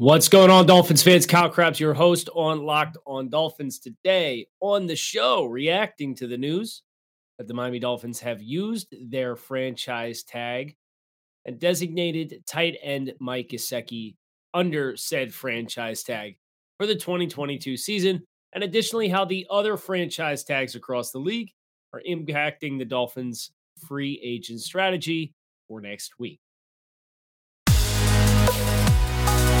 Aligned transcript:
What's 0.00 0.30
going 0.30 0.48
on, 0.48 0.64
Dolphins 0.64 1.02
fans? 1.02 1.26
Kyle 1.26 1.50
Crabbs, 1.50 1.78
your 1.78 1.92
host 1.92 2.30
on 2.34 2.62
Locked 2.62 2.96
On 3.06 3.28
Dolphins. 3.28 3.78
Today 3.78 4.46
on 4.60 4.86
the 4.86 4.96
show, 4.96 5.44
reacting 5.44 6.14
to 6.14 6.26
the 6.26 6.38
news 6.38 6.84
that 7.36 7.46
the 7.46 7.52
Miami 7.52 7.80
Dolphins 7.80 8.18
have 8.20 8.40
used 8.40 8.94
their 9.10 9.36
franchise 9.36 10.22
tag 10.22 10.74
and 11.44 11.60
designated 11.60 12.42
tight 12.46 12.78
end 12.82 13.12
Mike 13.20 13.50
Gesicki 13.50 14.16
under 14.54 14.96
said 14.96 15.34
franchise 15.34 16.02
tag 16.02 16.38
for 16.78 16.86
the 16.86 16.94
2022 16.94 17.76
season, 17.76 18.22
and 18.54 18.64
additionally, 18.64 19.10
how 19.10 19.26
the 19.26 19.46
other 19.50 19.76
franchise 19.76 20.44
tags 20.44 20.76
across 20.76 21.10
the 21.10 21.18
league 21.18 21.50
are 21.92 22.00
impacting 22.08 22.78
the 22.78 22.86
Dolphins' 22.86 23.50
free 23.86 24.18
agent 24.24 24.62
strategy 24.62 25.34
for 25.68 25.82
next 25.82 26.18
week. 26.18 26.40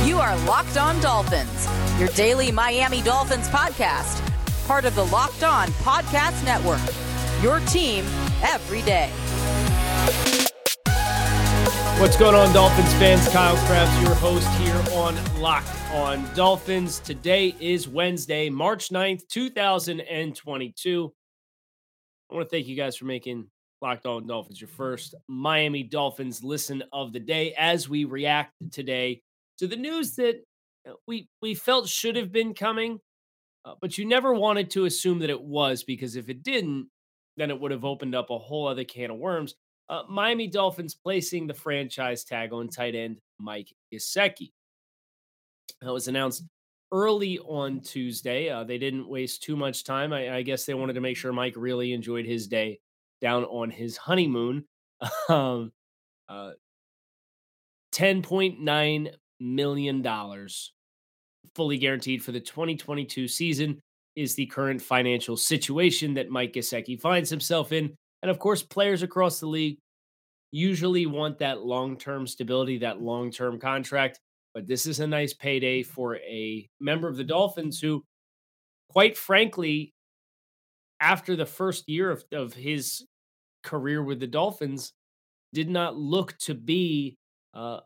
You 0.06 0.18
are 0.18 0.34
Locked 0.46 0.78
On 0.78 0.98
Dolphins, 1.02 1.68
your 1.98 2.08
daily 2.08 2.50
Miami 2.50 3.02
Dolphins 3.02 3.48
podcast, 3.48 4.26
part 4.66 4.86
of 4.86 4.94
the 4.94 5.04
Locked 5.04 5.42
On 5.42 5.68
Podcast 5.68 6.42
Network. 6.42 6.80
Your 7.42 7.60
team 7.68 8.06
every 8.42 8.80
day. 8.80 9.10
What's 12.00 12.16
going 12.16 12.34
on, 12.34 12.50
Dolphins 12.54 12.90
fans? 12.94 13.28
Kyle 13.28 13.54
Crabbs, 13.66 14.02
your 14.02 14.14
host 14.14 14.48
here 14.60 14.82
on 14.94 15.18
Locked 15.38 15.68
On 15.92 16.26
Dolphins. 16.34 17.00
Today 17.00 17.54
is 17.60 17.86
Wednesday, 17.86 18.48
March 18.48 18.88
9th, 18.88 19.28
2022. 19.28 21.12
I 22.30 22.34
want 22.34 22.48
to 22.48 22.50
thank 22.50 22.66
you 22.66 22.74
guys 22.74 22.96
for 22.96 23.04
making 23.04 23.48
Locked 23.82 24.06
On 24.06 24.26
Dolphins 24.26 24.62
your 24.62 24.68
first 24.68 25.14
Miami 25.28 25.82
Dolphins 25.82 26.42
listen 26.42 26.82
of 26.90 27.12
the 27.12 27.20
day 27.20 27.52
as 27.52 27.86
we 27.86 28.06
react 28.06 28.54
today 28.72 29.20
to 29.60 29.68
the 29.68 29.76
news 29.76 30.16
that 30.16 30.42
uh, 30.88 30.92
we 31.06 31.28
we 31.40 31.54
felt 31.54 31.88
should 31.88 32.16
have 32.16 32.32
been 32.32 32.54
coming, 32.54 32.98
uh, 33.64 33.74
but 33.80 33.96
you 33.96 34.06
never 34.06 34.34
wanted 34.34 34.70
to 34.70 34.86
assume 34.86 35.20
that 35.20 35.30
it 35.30 35.40
was 35.40 35.84
because 35.84 36.16
if 36.16 36.28
it 36.28 36.42
didn't, 36.42 36.88
then 37.36 37.50
it 37.50 37.60
would 37.60 37.70
have 37.70 37.84
opened 37.84 38.14
up 38.14 38.30
a 38.30 38.38
whole 38.38 38.66
other 38.66 38.84
can 38.84 39.10
of 39.10 39.18
worms. 39.18 39.54
Uh, 39.88 40.02
Miami 40.08 40.46
Dolphins 40.46 40.94
placing 40.94 41.46
the 41.46 41.54
franchise 41.54 42.24
tag 42.24 42.52
on 42.52 42.68
tight 42.68 42.94
end 42.94 43.18
Mike 43.38 43.72
Gesicki. 43.92 44.52
That 45.82 45.92
was 45.92 46.08
announced 46.08 46.44
early 46.92 47.38
on 47.38 47.80
Tuesday. 47.80 48.48
Uh, 48.50 48.64
they 48.64 48.78
didn't 48.78 49.08
waste 49.08 49.42
too 49.42 49.56
much 49.56 49.84
time. 49.84 50.12
I, 50.12 50.36
I, 50.36 50.42
guess 50.42 50.64
they 50.64 50.74
wanted 50.74 50.94
to 50.94 51.00
make 51.00 51.16
sure 51.16 51.32
Mike 51.32 51.54
really 51.56 51.92
enjoyed 51.92 52.26
his 52.26 52.48
day 52.48 52.80
down 53.20 53.44
on 53.44 53.70
his 53.70 53.96
honeymoon. 53.96 54.64
um, 55.28 55.72
uh, 56.28 56.52
$10.9 57.92 59.10
million 59.40 60.02
dollars 60.02 60.72
fully 61.54 61.78
guaranteed 61.78 62.22
for 62.22 62.32
the 62.32 62.40
2022 62.40 63.28
season 63.28 63.80
is 64.16 64.34
the 64.34 64.46
current 64.46 64.80
financial 64.80 65.36
situation 65.36 66.14
that 66.14 66.30
Mike 66.30 66.52
Gesicki 66.52 67.00
finds 67.00 67.30
himself 67.30 67.72
in. 67.72 67.94
And 68.22 68.30
of 68.30 68.38
course, 68.38 68.62
players 68.62 69.02
across 69.02 69.40
the 69.40 69.46
league 69.46 69.78
usually 70.52 71.06
want 71.06 71.38
that 71.38 71.62
long 71.62 71.96
term 71.96 72.26
stability, 72.26 72.78
that 72.78 73.00
long 73.00 73.30
term 73.30 73.58
contract. 73.58 74.20
But 74.52 74.66
this 74.66 74.86
is 74.86 75.00
a 75.00 75.06
nice 75.06 75.32
payday 75.32 75.82
for 75.82 76.16
a 76.16 76.68
member 76.80 77.08
of 77.08 77.16
the 77.16 77.24
Dolphins 77.24 77.80
who, 77.80 78.04
quite 78.90 79.16
frankly, 79.16 79.92
after 80.98 81.36
the 81.36 81.46
first 81.46 81.88
year 81.88 82.10
of, 82.10 82.24
of 82.32 82.52
his 82.52 83.06
career 83.62 84.02
with 84.02 84.18
the 84.18 84.26
Dolphins, 84.26 84.92
did 85.52 85.70
not 85.70 85.96
look 85.96 86.36
to 86.38 86.54
be 86.54 87.16
uh, 87.54 87.80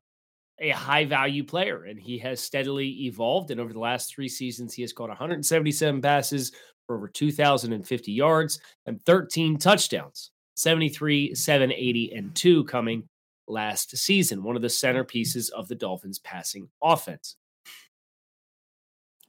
a 0.71 0.77
high 0.77 1.05
value 1.05 1.45
player. 1.45 1.85
And 1.85 1.99
he 1.99 2.19
has 2.19 2.41
steadily 2.41 2.89
evolved. 3.07 3.51
And 3.51 3.61
over 3.61 3.73
the 3.73 3.79
last 3.79 4.15
three 4.15 4.29
seasons, 4.29 4.75
he 4.75 4.83
has 4.83 4.93
caught 4.93 5.09
177 5.09 6.01
passes 6.01 6.53
for 6.87 6.97
over 6.97 7.09
2,050 7.09 8.13
yards 8.13 8.61
and 8.87 9.05
13 9.05 9.59
touchdowns 9.59 10.31
73, 10.57 11.35
780, 11.35 12.13
and 12.13 12.35
2 12.35 12.65
coming 12.65 13.09
last 13.49 13.97
season, 13.97 14.43
one 14.43 14.57
of 14.57 14.63
the 14.63 14.69
centerpieces 14.69 15.51
of 15.51 15.69
the 15.69 15.75
Dolphins' 15.75 16.19
passing 16.21 16.69
offense. 16.83 17.37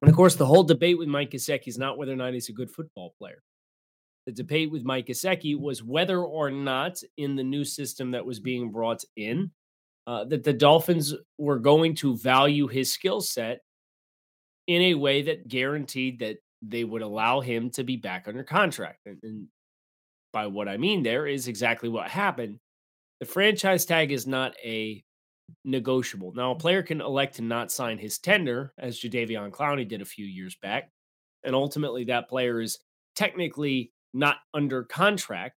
And 0.01 0.09
of 0.09 0.15
course, 0.15 0.35
the 0.35 0.45
whole 0.45 0.63
debate 0.63 0.97
with 0.97 1.07
Mike 1.07 1.31
Gesicki 1.31 1.67
is 1.67 1.77
not 1.77 1.97
whether 1.97 2.13
or 2.13 2.17
not 2.17 2.33
he's 2.33 2.49
a 2.49 2.53
good 2.53 2.69
football 2.69 3.15
player. 3.17 3.41
The 4.25 4.31
debate 4.31 4.71
with 4.71 4.83
Mike 4.83 5.07
Gesicki 5.07 5.59
was 5.59 5.83
whether 5.83 6.21
or 6.21 6.51
not, 6.51 7.01
in 7.17 7.35
the 7.35 7.43
new 7.43 7.63
system 7.63 8.11
that 8.11 8.25
was 8.25 8.39
being 8.39 8.71
brought 8.71 9.03
in, 9.15 9.51
uh, 10.07 10.23
that 10.25 10.43
the 10.43 10.53
Dolphins 10.53 11.13
were 11.37 11.59
going 11.59 11.95
to 11.95 12.17
value 12.17 12.67
his 12.67 12.91
skill 12.91 13.21
set 13.21 13.61
in 14.67 14.81
a 14.81 14.93
way 14.95 15.21
that 15.23 15.47
guaranteed 15.47 16.19
that 16.19 16.37
they 16.61 16.83
would 16.83 17.01
allow 17.01 17.39
him 17.39 17.69
to 17.71 17.83
be 17.83 17.97
back 17.97 18.27
under 18.27 18.43
contract. 18.43 18.99
And, 19.05 19.19
and 19.23 19.47
by 20.33 20.47
what 20.47 20.67
I 20.67 20.77
mean 20.77 21.03
there 21.03 21.27
is 21.27 21.47
exactly 21.47 21.89
what 21.89 22.09
happened. 22.09 22.59
The 23.19 23.25
franchise 23.25 23.85
tag 23.85 24.11
is 24.11 24.27
not 24.27 24.53
a 24.63 25.03
negotiable. 25.63 26.33
Now, 26.35 26.51
a 26.51 26.55
player 26.55 26.83
can 26.83 27.01
elect 27.01 27.35
to 27.35 27.41
not 27.41 27.71
sign 27.71 27.97
his 27.97 28.17
tender, 28.17 28.73
as 28.77 28.99
Jadeveon 28.99 29.51
Clowney 29.51 29.87
did 29.87 30.01
a 30.01 30.05
few 30.05 30.25
years 30.25 30.55
back, 30.61 30.89
and 31.43 31.55
ultimately 31.55 32.03
that 32.05 32.29
player 32.29 32.59
is 32.61 32.79
technically 33.15 33.91
not 34.13 34.37
under 34.53 34.83
contract 34.83 35.55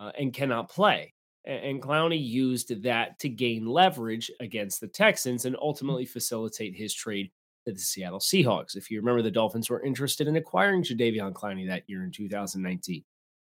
uh, 0.00 0.12
and 0.18 0.32
cannot 0.32 0.70
play. 0.70 1.12
And 1.46 1.80
Clowney 1.80 2.22
used 2.22 2.82
that 2.82 3.18
to 3.20 3.28
gain 3.28 3.66
leverage 3.66 4.30
against 4.40 4.80
the 4.80 4.88
Texans 4.88 5.44
and 5.44 5.54
mm-hmm. 5.54 5.64
ultimately 5.64 6.04
facilitate 6.04 6.74
his 6.74 6.92
trade 6.92 7.30
to 7.66 7.72
the 7.72 7.78
Seattle 7.78 8.18
Seahawks. 8.18 8.76
If 8.76 8.90
you 8.90 8.98
remember, 8.98 9.22
the 9.22 9.30
Dolphins 9.30 9.70
were 9.70 9.84
interested 9.84 10.26
in 10.28 10.36
acquiring 10.36 10.82
Jadeveon 10.82 11.32
Clowney 11.32 11.66
that 11.68 11.84
year 11.86 12.04
in 12.04 12.10
2019. 12.10 13.04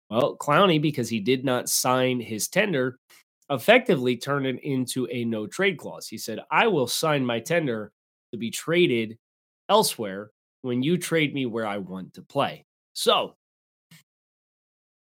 Well, 0.10 0.38
Clowney, 0.38 0.82
because 0.82 1.10
he 1.10 1.20
did 1.20 1.46
not 1.46 1.70
sign 1.70 2.20
his 2.20 2.48
tender, 2.48 3.00
effectively 3.50 4.18
turned 4.18 4.46
it 4.46 4.60
into 4.64 5.08
a 5.12 5.26
no 5.26 5.48
trade 5.48 5.78
clause. 5.78 6.08
He 6.08 6.18
said, 6.18 6.40
I 6.52 6.68
will 6.68 6.88
sign 6.88 7.26
my 7.26 7.40
tender 7.40 7.92
to 8.32 8.38
be 8.38 8.52
traded 8.52 9.18
elsewhere 9.70 10.32
when 10.62 10.84
you 10.84 10.98
trade 10.98 11.34
me 11.34 11.46
where 11.46 11.66
I 11.66 11.78
want 11.78 12.14
to 12.16 12.22
play. 12.22 12.66
So, 12.94 13.36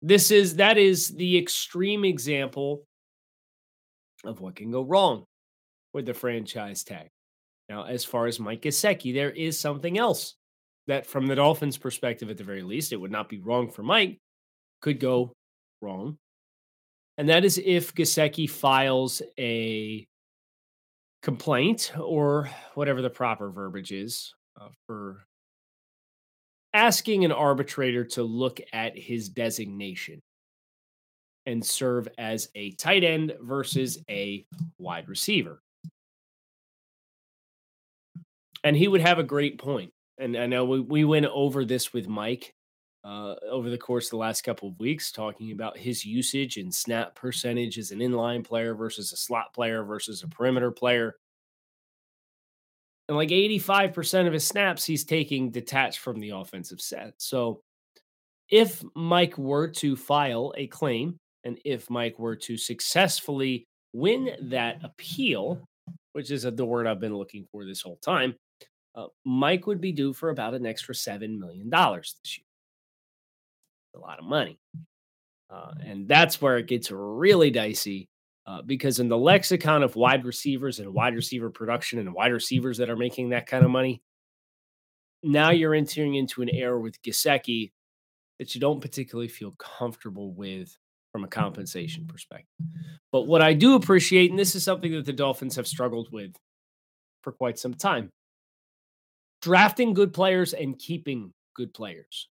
this 0.02 0.30
is 0.30 0.56
that 0.56 0.78
is 0.78 1.08
the 1.08 1.38
extreme 1.38 2.04
example 2.04 2.84
of 4.24 4.40
what 4.40 4.56
can 4.56 4.70
go 4.70 4.82
wrong 4.82 5.24
with 5.94 6.06
the 6.06 6.14
franchise 6.14 6.84
tag. 6.84 7.08
Now, 7.68 7.84
as 7.84 8.04
far 8.04 8.26
as 8.26 8.40
Mike 8.40 8.62
Gesicki, 8.62 9.14
there 9.14 9.30
is 9.30 9.58
something 9.58 9.96
else 9.98 10.34
that, 10.88 11.06
from 11.06 11.26
the 11.26 11.36
Dolphins' 11.36 11.78
perspective, 11.78 12.28
at 12.28 12.36
the 12.36 12.44
very 12.44 12.62
least, 12.62 12.92
it 12.92 13.00
would 13.00 13.12
not 13.12 13.28
be 13.28 13.40
wrong 13.40 13.70
for 13.70 13.82
Mike 13.82 14.18
could 14.80 14.98
go 14.98 15.32
wrong. 15.80 16.18
And 17.16 17.28
that 17.28 17.44
is 17.44 17.58
if 17.64 17.94
Gesicki 17.94 18.50
files 18.50 19.22
a 19.38 20.06
complaint 21.22 21.92
or 21.98 22.50
whatever 22.74 23.00
the 23.00 23.10
proper 23.10 23.50
verbiage 23.50 23.92
is 23.92 24.34
uh, 24.60 24.68
for 24.86 25.24
asking 26.74 27.24
an 27.24 27.32
arbitrator 27.32 28.04
to 28.04 28.22
look 28.22 28.60
at 28.72 28.96
his 28.96 29.28
designation 29.28 30.20
and 31.46 31.64
serve 31.64 32.08
as 32.18 32.48
a 32.54 32.70
tight 32.72 33.04
end 33.04 33.34
versus 33.40 33.98
a 34.08 34.46
wide 34.78 35.08
receiver. 35.08 35.60
And 38.64 38.76
he 38.76 38.88
would 38.88 39.00
have 39.00 39.18
a 39.18 39.24
great 39.24 39.58
point. 39.58 39.92
And 40.18 40.36
I 40.36 40.46
know 40.46 40.64
we, 40.64 40.80
we 40.80 41.04
went 41.04 41.26
over 41.26 41.64
this 41.64 41.92
with 41.92 42.06
Mike 42.06 42.54
uh, 43.04 43.34
over 43.50 43.70
the 43.70 43.78
course 43.78 44.06
of 44.06 44.10
the 44.10 44.16
last 44.18 44.42
couple 44.42 44.68
of 44.68 44.78
weeks, 44.78 45.10
talking 45.10 45.50
about 45.50 45.76
his 45.76 46.04
usage 46.04 46.56
and 46.56 46.72
snap 46.72 47.14
percentage 47.16 47.78
as 47.78 47.90
an 47.90 47.98
inline 47.98 48.44
player 48.44 48.74
versus 48.74 49.12
a 49.12 49.16
slot 49.16 49.52
player 49.52 49.82
versus 49.82 50.22
a 50.22 50.28
perimeter 50.28 50.70
player. 50.70 51.16
And 53.12 53.18
like 53.18 53.28
85% 53.28 54.26
of 54.26 54.32
his 54.32 54.46
snaps, 54.46 54.86
he's 54.86 55.04
taking 55.04 55.50
detached 55.50 55.98
from 55.98 56.18
the 56.18 56.30
offensive 56.30 56.80
set. 56.80 57.12
So 57.18 57.60
if 58.48 58.82
Mike 58.96 59.36
were 59.36 59.68
to 59.68 59.96
file 59.96 60.54
a 60.56 60.66
claim 60.68 61.18
and 61.44 61.58
if 61.62 61.90
Mike 61.90 62.18
were 62.18 62.36
to 62.36 62.56
successfully 62.56 63.66
win 63.92 64.30
that 64.44 64.78
appeal, 64.82 65.62
which 66.14 66.30
is 66.30 66.44
the 66.44 66.64
word 66.64 66.86
I've 66.86 67.00
been 67.00 67.14
looking 67.14 67.44
for 67.52 67.66
this 67.66 67.82
whole 67.82 67.98
time, 68.02 68.34
uh, 68.94 69.08
Mike 69.26 69.66
would 69.66 69.82
be 69.82 69.92
due 69.92 70.14
for 70.14 70.30
about 70.30 70.54
an 70.54 70.64
extra 70.64 70.94
$7 70.94 71.38
million 71.38 71.68
this 71.68 72.38
year. 72.38 72.46
a 73.94 73.98
lot 73.98 74.20
of 74.20 74.24
money. 74.24 74.58
Uh, 75.50 75.72
and 75.84 76.08
that's 76.08 76.40
where 76.40 76.56
it 76.56 76.66
gets 76.66 76.90
really 76.90 77.50
dicey 77.50 78.08
uh, 78.46 78.62
because 78.62 78.98
in 78.98 79.08
the 79.08 79.18
lexicon 79.18 79.82
of 79.82 79.96
wide 79.96 80.24
receivers 80.24 80.80
and 80.80 80.92
wide 80.92 81.14
receiver 81.14 81.50
production 81.50 81.98
and 81.98 82.12
wide 82.12 82.32
receivers 82.32 82.78
that 82.78 82.90
are 82.90 82.96
making 82.96 83.30
that 83.30 83.46
kind 83.46 83.64
of 83.64 83.70
money, 83.70 84.02
now 85.22 85.50
you're 85.50 85.74
entering 85.74 86.14
into 86.14 86.42
an 86.42 86.48
era 86.48 86.80
with 86.80 87.00
Gesicki 87.02 87.72
that 88.38 88.54
you 88.54 88.60
don't 88.60 88.80
particularly 88.80 89.28
feel 89.28 89.52
comfortable 89.52 90.32
with 90.32 90.76
from 91.12 91.24
a 91.24 91.28
compensation 91.28 92.06
perspective. 92.06 92.66
But 93.12 93.22
what 93.22 93.42
I 93.42 93.52
do 93.52 93.74
appreciate, 93.74 94.30
and 94.30 94.38
this 94.38 94.54
is 94.56 94.64
something 94.64 94.92
that 94.92 95.04
the 95.04 95.12
Dolphins 95.12 95.56
have 95.56 95.66
struggled 95.66 96.08
with 96.10 96.34
for 97.22 97.32
quite 97.32 97.58
some 97.58 97.74
time, 97.74 98.10
drafting 99.42 99.94
good 99.94 100.12
players 100.12 100.54
and 100.54 100.78
keeping 100.78 101.32
good 101.54 101.72
players 101.74 102.28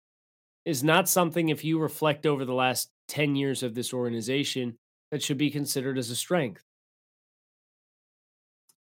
is 0.66 0.84
not 0.84 1.08
something, 1.08 1.50
if 1.50 1.64
you 1.64 1.80
reflect 1.80 2.26
over 2.26 2.44
the 2.44 2.54
last 2.54 2.90
10 3.08 3.36
years 3.36 3.64
of 3.64 3.74
this 3.74 3.94
organization, 3.94 4.78
that 5.16 5.24
should 5.24 5.38
be 5.38 5.50
considered 5.50 5.98
as 5.98 6.10
a 6.10 6.16
strength. 6.16 6.62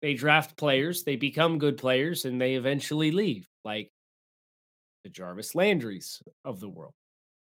They 0.03 0.13
draft 0.13 0.55
players, 0.57 1.01
they 1.01 1.15
become 1.15 1.57
good 1.57 1.75
players, 1.75 2.25
and 2.25 2.39
they 2.39 2.53
eventually 2.53 3.09
leave, 3.09 3.47
like 3.65 3.89
the 5.03 5.09
Jarvis 5.09 5.53
Landrys 5.53 6.21
of 6.45 6.59
the 6.59 6.69
world, 6.69 6.93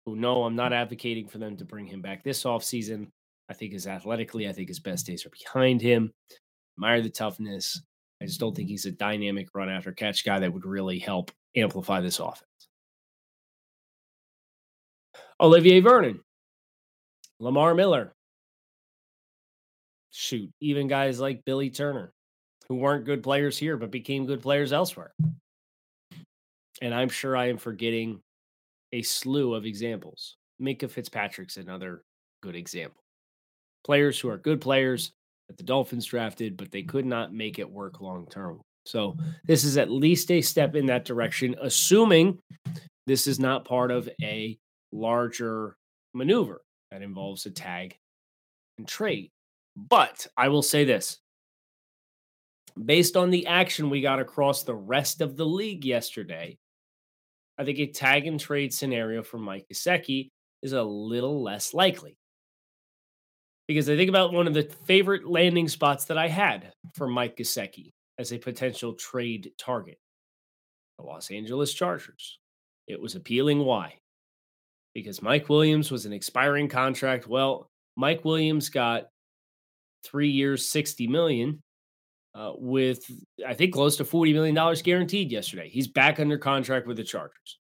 who 0.07 0.15
know 0.15 0.43
I'm 0.43 0.55
not 0.55 0.73
advocating 0.73 1.27
for 1.27 1.37
them 1.37 1.55
to 1.57 1.65
bring 1.65 1.85
him 1.85 2.01
back 2.01 2.23
this 2.23 2.45
offseason. 2.45 3.11
I 3.47 3.53
think 3.53 3.73
his 3.73 3.85
athletically, 3.85 4.49
I 4.49 4.53
think 4.53 4.69
his 4.69 4.79
best 4.79 5.05
days 5.05 5.23
are 5.23 5.29
behind 5.29 5.83
him. 5.83 6.11
Admire 6.75 7.03
the 7.03 7.11
toughness. 7.11 7.79
I 8.19 8.25
just 8.25 8.39
don't 8.39 8.55
think 8.55 8.69
he's 8.69 8.87
a 8.87 8.91
dynamic 8.91 9.49
run 9.53 9.69
after 9.69 9.91
catch 9.91 10.25
guy 10.25 10.39
that 10.39 10.51
would 10.51 10.65
really 10.65 10.97
help 10.97 11.29
amplify 11.55 12.01
this 12.01 12.17
offense. 12.17 12.43
Olivier 15.39 15.79
Vernon, 15.79 16.21
Lamar 17.39 17.75
Miller. 17.75 18.15
Shoot, 20.11 20.51
even 20.59 20.87
guys 20.87 21.19
like 21.19 21.45
Billy 21.45 21.69
Turner, 21.69 22.13
who 22.67 22.75
weren't 22.75 23.05
good 23.05 23.23
players 23.23 23.57
here 23.57 23.77
but 23.77 23.91
became 23.91 24.25
good 24.25 24.41
players 24.41 24.73
elsewhere. 24.73 25.13
And 26.81 26.93
I'm 26.93 27.09
sure 27.09 27.35
I 27.35 27.49
am 27.49 27.57
forgetting 27.57 28.21
a 28.93 29.01
slew 29.01 29.53
of 29.53 29.65
examples. 29.65 30.37
Minkah 30.61 30.89
Fitzpatrick's 30.89 31.57
another 31.57 32.03
good 32.41 32.55
example. 32.55 33.01
Players 33.85 34.19
who 34.19 34.29
are 34.29 34.37
good 34.37 34.61
players 34.61 35.11
that 35.47 35.57
the 35.57 35.63
Dolphins 35.63 36.05
drafted, 36.05 36.57
but 36.57 36.71
they 36.71 36.83
could 36.83 37.05
not 37.05 37.33
make 37.33 37.59
it 37.59 37.69
work 37.69 38.01
long 38.01 38.27
term. 38.27 38.61
So 38.85 39.15
this 39.45 39.63
is 39.63 39.77
at 39.77 39.91
least 39.91 40.31
a 40.31 40.41
step 40.41 40.75
in 40.75 40.85
that 40.87 41.05
direction, 41.05 41.55
assuming 41.61 42.39
this 43.07 43.27
is 43.27 43.39
not 43.39 43.65
part 43.65 43.91
of 43.91 44.09
a 44.21 44.57
larger 44.91 45.75
maneuver 46.13 46.61
that 46.91 47.01
involves 47.01 47.45
a 47.45 47.51
tag 47.51 47.97
and 48.77 48.87
trade. 48.87 49.29
But 49.87 50.27
I 50.35 50.49
will 50.49 50.61
say 50.61 50.83
this 50.83 51.19
based 52.85 53.17
on 53.17 53.29
the 53.29 53.47
action 53.47 53.89
we 53.89 54.01
got 54.01 54.19
across 54.19 54.63
the 54.63 54.75
rest 54.75 55.21
of 55.21 55.37
the 55.37 55.45
league 55.45 55.85
yesterday, 55.85 56.57
I 57.57 57.65
think 57.65 57.79
a 57.79 57.87
tag 57.87 58.27
and 58.27 58.39
trade 58.39 58.73
scenario 58.73 59.23
for 59.23 59.37
Mike 59.37 59.67
Gesicki 59.71 60.29
is 60.61 60.73
a 60.73 60.83
little 60.83 61.43
less 61.43 61.73
likely. 61.73 62.17
Because 63.67 63.89
I 63.89 63.95
think 63.95 64.09
about 64.09 64.33
one 64.33 64.47
of 64.47 64.53
the 64.53 64.63
favorite 64.85 65.27
landing 65.27 65.67
spots 65.67 66.05
that 66.05 66.17
I 66.17 66.27
had 66.27 66.73
for 66.95 67.07
Mike 67.07 67.37
Gesicki 67.37 67.91
as 68.17 68.33
a 68.33 68.37
potential 68.37 68.93
trade 68.93 69.51
target 69.57 69.97
the 70.97 71.05
Los 71.05 71.31
Angeles 71.31 71.73
Chargers. 71.73 72.39
It 72.87 72.99
was 72.99 73.15
appealing. 73.15 73.59
Why? 73.59 73.99
because 74.93 75.21
Mike 75.21 75.49
Williams 75.49 75.91
was 75.91 76.05
an 76.05 76.13
expiring 76.13 76.67
contract. 76.67 77.27
Well, 77.27 77.69
Mike 77.95 78.25
Williams 78.25 78.69
got 78.69 79.07
three 80.03 80.29
years, 80.29 80.67
60 80.69 81.07
million, 81.07 81.61
uh, 82.35 82.53
with 82.55 83.03
I 83.45 83.53
think 83.53 83.73
close 83.73 83.97
to 83.97 84.03
$40 84.03 84.33
million 84.33 84.75
guaranteed 84.83 85.31
yesterday. 85.31 85.69
He's 85.69 85.87
back 85.87 86.19
under 86.19 86.37
contract 86.37 86.87
with 86.87 86.97
the 86.97 87.03
Chargers. 87.03 87.59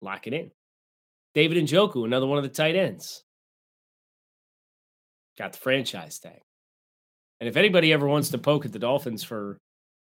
Lock 0.00 0.26
it 0.26 0.34
in. 0.34 0.50
David 1.34 1.58
and 1.58 1.68
Njoku, 1.68 2.04
another 2.04 2.26
one 2.26 2.38
of 2.38 2.44
the 2.44 2.50
tight 2.50 2.76
ends. 2.76 3.24
Got 5.36 5.52
the 5.52 5.58
franchise 5.58 6.18
tag. 6.18 6.40
And 7.40 7.48
if 7.48 7.56
anybody 7.56 7.92
ever 7.92 8.06
wants 8.06 8.30
to 8.30 8.38
poke 8.38 8.64
at 8.64 8.72
the 8.72 8.78
Dolphins 8.78 9.24
for 9.24 9.58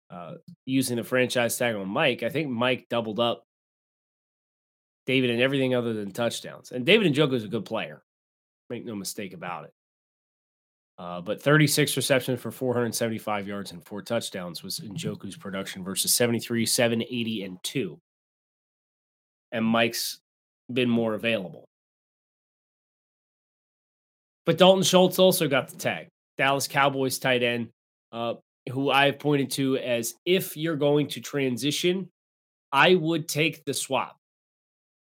uh, 0.10 0.36
using 0.66 0.98
the 0.98 1.04
franchise 1.04 1.58
tag 1.58 1.76
on 1.76 1.90
Mike, 1.90 2.24
I 2.24 2.30
think 2.30 2.50
Mike 2.50 2.88
doubled 2.90 3.20
up 3.20 3.44
David 5.06 5.30
and 5.30 5.42
everything 5.42 5.76
other 5.76 5.94
than 5.94 6.12
touchdowns. 6.12 6.72
And 6.72 6.86
David 6.86 7.08
and 7.08 7.16
Njoku 7.16 7.34
is 7.34 7.44
a 7.44 7.50
good 7.50 7.66
player. 7.66 8.02
Make 8.70 8.86
no 8.86 8.96
mistake 8.96 9.34
about 9.34 9.66
it. 9.66 9.74
Uh, 11.00 11.22
but 11.22 11.42
36 11.42 11.96
receptions 11.96 12.42
for 12.42 12.52
475 12.52 13.48
yards 13.48 13.72
and 13.72 13.84
four 13.86 14.02
touchdowns 14.02 14.62
was 14.64 14.82
Njoku's 14.82 15.38
production 15.38 15.82
versus 15.82 16.14
73, 16.14 16.66
780, 16.66 17.44
and 17.44 17.58
two. 17.64 17.98
And 19.54 19.64
Mike's 19.64 20.20
been 20.72 20.90
more 20.90 21.14
available. 21.14 21.66
But 24.46 24.58
Dalton 24.58 24.84
Schultz 24.84 25.20
also 25.20 25.48
got 25.48 25.70
the 25.70 25.78
tag. 25.78 26.08
Dallas 26.38 26.68
Cowboys 26.68 27.18
tight 27.18 27.44
end, 27.44 27.70
uh, 28.12 28.36
who 28.70 28.90
I've 28.90 29.20
pointed 29.20 29.52
to 29.52 29.78
as 29.78 30.16
if 30.26 30.58
you're 30.58 30.76
going 30.76 31.08
to 31.10 31.22
transition, 31.22 32.10
I 32.72 32.96
would 32.96 33.28
take 33.28 33.64
the 33.64 33.74
swap. 33.74 34.18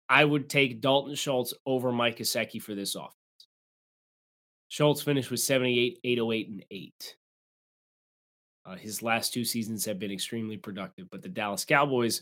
I 0.08 0.24
would 0.24 0.50
take 0.50 0.81
Dalton 0.81 1.16
Schultz 1.16 1.54
over 1.66 1.92
Mike 1.92 2.18
Gesicki 2.18 2.62
for 2.62 2.75
this 2.75 2.96
offense. 2.96 3.21
Schultz 4.72 5.02
finished 5.02 5.30
with 5.30 5.42
78, 5.42 6.00
808, 6.02 6.48
and 6.48 6.66
8. 6.72 7.16
Uh, 8.66 8.76
his 8.78 9.04
last 9.04 9.34
two 9.34 9.44
seasons 9.44 9.84
have 9.84 10.00
been 10.00 10.14
extremely 10.14 10.56
productive, 10.56 11.10
but 11.12 11.22
the 11.22 11.28
Dallas 11.28 11.66
Cowboys 11.66 12.22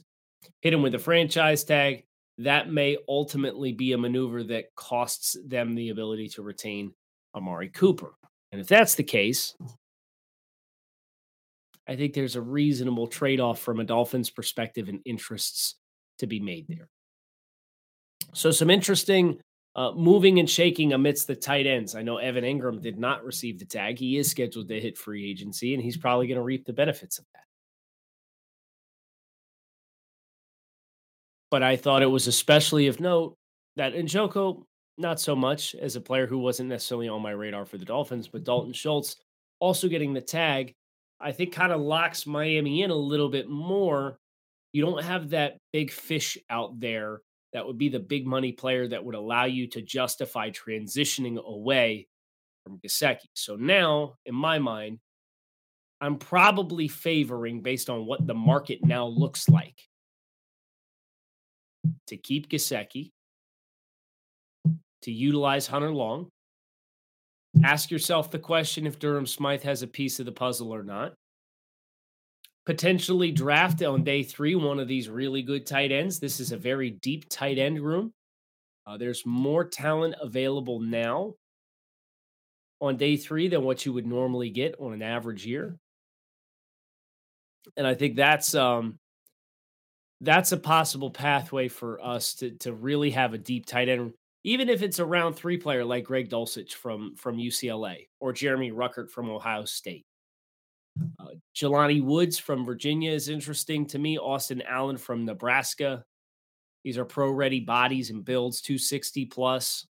hit 0.64 0.74
him 0.74 0.82
with 0.82 0.96
a 0.96 1.00
franchise 1.00 1.64
tag. 1.64 2.06
That 2.40 2.72
may 2.72 2.98
ultimately 3.08 3.72
be 3.72 3.94
a 3.94 4.00
maneuver 4.00 4.44
that 4.46 4.74
costs 4.76 5.38
them 5.46 5.76
the 5.76 5.90
ability 5.90 6.28
to 6.30 6.42
retain 6.42 6.92
Amari 7.36 7.70
Cooper. 7.70 8.16
And 8.52 8.60
if 8.60 8.68
that's 8.68 8.96
the 8.96 9.04
case, 9.04 9.56
I 11.88 11.96
think 11.96 12.16
there's 12.16 12.36
a 12.36 12.42
reasonable 12.42 13.06
trade 13.06 13.40
off 13.40 13.60
from 13.60 13.80
a 13.80 13.84
Dolphins 13.84 14.32
perspective 14.32 14.90
and 14.90 15.02
interests 15.06 15.76
to 16.18 16.26
be 16.26 16.40
made 16.40 16.66
there. 16.68 16.88
So 18.34 18.50
some 18.50 18.72
interesting 18.72 19.40
uh, 19.80 19.94
moving 19.94 20.40
and 20.40 20.50
shaking 20.50 20.92
amidst 20.92 21.26
the 21.26 21.36
tight 21.36 21.66
ends. 21.66 21.96
I 21.96 22.02
know 22.02 22.18
Evan 22.18 22.44
Engram 22.44 22.82
did 22.82 23.00
not 23.00 23.24
receive 23.24 23.60
the 23.60 23.66
tag. 23.66 23.98
He 23.98 24.18
is 24.18 24.30
scheduled 24.30 24.68
to 24.68 24.78
hit 24.78 24.98
free 24.98 25.26
agency, 25.32 25.74
and 25.74 25.82
he's 25.82 25.96
probably 25.96 26.28
going 26.28 26.36
to 26.36 26.44
reap 26.44 26.66
the 26.66 26.74
benefits 26.74 27.18
of 27.18 27.24
that. 27.34 27.44
But 31.50 31.64
I 31.64 31.78
thought 31.78 32.02
it 32.02 32.08
was 32.08 32.28
especially 32.28 32.88
of 32.88 33.00
note 33.00 33.38
that 33.78 33.94
Njoku, 33.94 34.64
not 34.98 35.22
so 35.22 35.34
much 35.34 35.76
as 35.76 35.96
a 35.96 36.02
player 36.02 36.28
who 36.28 36.40
wasn't 36.40 36.68
necessarily 36.68 37.08
on 37.08 37.22
my 37.22 37.32
radar 37.32 37.66
for 37.66 37.78
the 37.78 37.86
Dolphins, 37.86 38.28
but 38.28 38.44
Dalton 38.44 38.74
Schultz 38.74 39.16
also 39.62 39.88
getting 39.88 40.12
the 40.12 40.20
tag, 40.20 40.74
I 41.22 41.32
think 41.32 41.54
kind 41.54 41.72
of 41.72 41.80
locks 41.80 42.28
Miami 42.28 42.84
in 42.84 42.92
a 42.92 42.96
little 42.96 43.30
bit 43.30 43.48
more. 43.48 44.18
You 44.74 44.84
don't 44.86 45.06
have 45.06 45.30
that 45.30 45.56
big 45.72 45.90
fish 45.90 46.38
out 46.50 46.82
there 46.82 47.22
that 47.54 47.66
would 47.66 47.78
be 47.78 47.90
the 47.90 48.00
big 48.00 48.28
money 48.28 48.52
player 48.52 48.88
that 48.88 49.04
would 49.04 49.16
allow 49.16 49.46
you 49.46 49.68
to 49.68 49.82
justify 49.82 50.50
transitioning 50.50 51.44
away 51.44 52.08
from 52.64 52.80
Gesicki. 52.80 53.28
So 53.34 53.56
now, 53.56 54.16
in 54.26 54.36
my 54.36 54.60
mind, 54.60 55.00
I'm 56.02 56.18
probably 56.18 56.88
favoring, 56.88 57.62
based 57.62 57.90
on 57.90 58.06
what 58.06 58.26
the 58.26 58.34
market 58.34 58.80
now 58.84 59.06
looks 59.08 59.50
like, 59.50 59.76
to 62.08 62.18
keep 62.18 62.50
Gesicki, 62.50 63.12
to 65.02 65.12
utilize 65.12 65.68
Hunter 65.68 65.92
Long. 65.92 66.30
Ask 67.64 67.90
yourself 67.90 68.30
the 68.30 68.40
question 68.40 68.86
if 68.86 69.00
Durham 69.00 69.26
Smythe 69.26 69.64
has 69.64 69.82
a 69.82 69.88
piece 69.88 70.20
of 70.20 70.26
the 70.26 70.32
puzzle 70.32 70.74
or 70.74 70.84
not 70.84 71.14
potentially 72.70 73.32
draft 73.32 73.82
on 73.82 74.04
day 74.04 74.22
three 74.22 74.54
one 74.54 74.80
of 74.80 74.88
these 74.88 75.10
really 75.10 75.42
good 75.42 75.66
tight 75.66 75.92
ends. 75.92 76.20
This 76.20 76.40
is 76.40 76.52
a 76.52 76.58
very 76.58 76.92
deep 76.92 77.28
tight 77.28 77.58
end 77.58 77.80
room. 77.82 78.14
Uh, 78.86 78.96
there's 78.96 79.26
more 79.26 79.66
talent 79.66 80.14
available 80.22 80.80
now 80.80 81.34
on 82.80 82.96
day 82.96 83.18
three 83.18 83.48
than 83.48 83.64
what 83.64 83.88
you 83.88 83.94
would 83.94 84.06
normally 84.06 84.52
get 84.52 84.76
on 84.80 84.94
an 84.94 85.02
average 85.02 85.48
year. 85.48 85.80
And 87.76 87.88
I 87.88 87.96
think 87.96 88.16
that's 88.16 88.54
um, 88.54 89.00
that's 90.22 90.52
a 90.52 90.58
possible 90.58 91.10
pathway 91.10 91.70
for 91.70 92.00
us 92.06 92.36
to 92.36 92.52
to 92.60 92.72
really 92.72 93.10
have 93.10 93.34
a 93.34 93.40
deep 93.40 93.66
tight 93.66 93.90
end, 93.90 94.14
even 94.44 94.70
if 94.70 94.84
it's 94.84 95.00
a 95.00 95.06
round 95.06 95.36
three 95.36 95.58
player 95.58 95.84
like 95.84 96.04
Greg 96.04 96.30
Dulcich 96.30 96.74
from 96.74 97.16
from 97.16 97.38
UCLA 97.38 98.10
or 98.20 98.32
Jeremy 98.32 98.72
Ruckert 98.72 99.10
from 99.10 99.28
Ohio 99.28 99.66
State. 99.66 100.06
Uh, 101.20 101.30
Jelani 101.60 102.02
Woods 102.02 102.40
from 102.40 102.66
Virginia 102.66 103.12
is 103.12 103.28
interesting 103.28 103.86
to 103.88 104.00
me. 104.00 104.18
Austin 104.18 104.62
Allen 104.62 104.98
from 104.98 105.26
Nebraska. 105.26 106.06
These 106.86 106.98
are 106.98 107.04
pro 107.04 107.32
ready 107.32 107.60
bodies 107.60 108.12
and 108.12 108.24
builds, 108.24 108.62
260 108.62 109.26
plus 109.26 109.86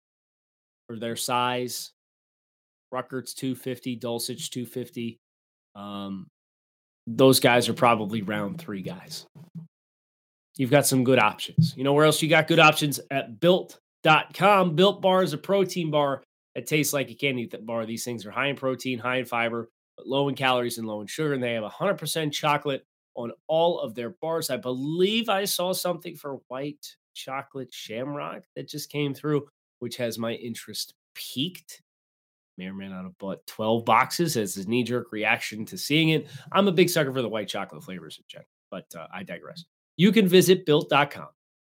for 0.87 0.97
their 0.97 1.17
size. 1.17 1.91
Ruckert's 2.93 3.33
250, 3.33 3.99
Dulcich 3.99 4.49
250. 4.49 5.19
Um, 5.75 6.27
those 7.05 7.41
guys 7.41 7.67
are 7.67 7.73
probably 7.73 8.21
round 8.21 8.59
three 8.59 8.81
guys. 8.81 9.25
You've 10.55 10.71
got 10.71 10.87
some 10.87 11.03
good 11.03 11.19
options. 11.19 11.73
You 11.75 11.83
know 11.83 11.93
where 11.93 12.05
else 12.05 12.21
you 12.21 12.29
got 12.29 12.47
good 12.47 12.59
options? 12.59 13.01
At 13.11 13.41
built.com. 13.41 14.75
Built 14.75 15.01
Bar 15.01 15.23
is 15.23 15.33
a 15.33 15.37
protein 15.37 15.91
bar 15.91 16.23
that 16.55 16.65
tastes 16.65 16.93
like 16.93 17.11
a 17.11 17.13
candy 17.13 17.51
bar. 17.61 17.85
These 17.85 18.05
things 18.05 18.25
are 18.25 18.31
high 18.31 18.47
in 18.47 18.55
protein, 18.55 18.99
high 18.99 19.17
in 19.17 19.25
fiber, 19.25 19.69
but 19.97 20.07
low 20.07 20.29
in 20.29 20.35
calories 20.35 20.77
and 20.77 20.87
low 20.87 21.01
in 21.01 21.07
sugar. 21.07 21.33
And 21.33 21.43
they 21.43 21.53
have 21.53 21.63
100% 21.63 22.31
chocolate 22.31 22.85
on 23.15 23.31
all 23.47 23.79
of 23.79 23.95
their 23.95 24.11
bars. 24.21 24.49
I 24.49 24.57
believe 24.57 25.27
I 25.27 25.45
saw 25.45 25.73
something 25.73 26.15
for 26.15 26.39
white 26.47 26.95
chocolate 27.13 27.73
shamrock 27.73 28.43
that 28.55 28.69
just 28.69 28.91
came 28.91 29.13
through, 29.13 29.47
which 29.79 29.97
has 29.97 30.19
my 30.19 30.33
interest 30.33 30.93
peaked. 31.15 31.81
May 32.57 32.67
or 32.67 32.73
may 32.73 32.87
not 32.87 33.03
have 33.03 33.17
bought 33.17 33.45
12 33.47 33.85
boxes 33.85 34.37
as 34.37 34.57
a 34.57 34.67
knee 34.67 34.83
jerk 34.83 35.11
reaction 35.11 35.65
to 35.65 35.77
seeing 35.77 36.09
it. 36.09 36.27
I'm 36.51 36.67
a 36.67 36.71
big 36.71 36.89
sucker 36.89 37.11
for 37.11 37.21
the 37.21 37.29
white 37.29 37.47
chocolate 37.47 37.83
flavors 37.83 38.19
of 38.19 38.43
but 38.71 38.85
uh, 38.97 39.07
I 39.13 39.23
digress. 39.23 39.65
You 39.97 40.11
can 40.11 40.27
visit 40.27 40.65
built.com. 40.65 41.27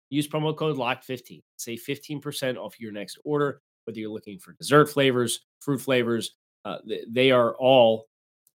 Use 0.10 0.28
promo 0.28 0.56
code 0.56 0.78
LOCK15. 0.78 1.42
Save 1.58 1.84
15% 1.88 2.58
off 2.58 2.80
your 2.80 2.92
next 2.92 3.18
order, 3.26 3.62
whether 3.86 4.00
you're 4.00 4.12
looking 4.12 4.40
for 4.40 4.54
dessert 4.54 4.90
flavors, 4.90 5.42
fruit 5.60 5.80
flavors. 5.80 6.36
Uh, 6.66 6.78
they 7.10 7.32
are 7.32 7.56
all 7.56 8.06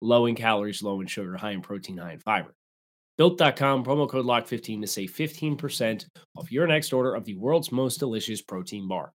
low 0.01 0.25
in 0.25 0.35
calories, 0.35 0.83
low 0.83 1.01
in 1.01 1.07
sugar, 1.07 1.37
high 1.37 1.51
in 1.51 1.61
protein, 1.61 1.97
high 1.97 2.13
in 2.13 2.19
fiber. 2.19 2.53
Built.com, 3.17 3.85
promo 3.85 4.09
code 4.09 4.25
LOCK15 4.25 4.81
to 4.81 4.87
save 4.87 5.11
15% 5.11 6.05
off 6.35 6.51
your 6.51 6.67
next 6.67 6.91
order 6.91 7.15
of 7.15 7.23
the 7.23 7.35
world's 7.35 7.71
most 7.71 7.97
delicious 7.99 8.41
protein 8.41 8.87
bar. 8.87 9.13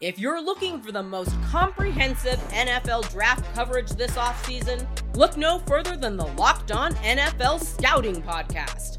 If 0.00 0.18
you're 0.18 0.40
looking 0.40 0.80
for 0.80 0.92
the 0.92 1.02
most 1.02 1.34
comprehensive 1.42 2.38
NFL 2.50 3.10
draft 3.10 3.44
coverage 3.54 3.90
this 3.90 4.12
offseason, 4.12 4.86
look 5.16 5.36
no 5.36 5.58
further 5.60 5.96
than 5.96 6.16
the 6.16 6.26
Locked 6.26 6.70
On 6.70 6.94
NFL 6.96 7.60
Scouting 7.60 8.22
Podcast. 8.22 8.98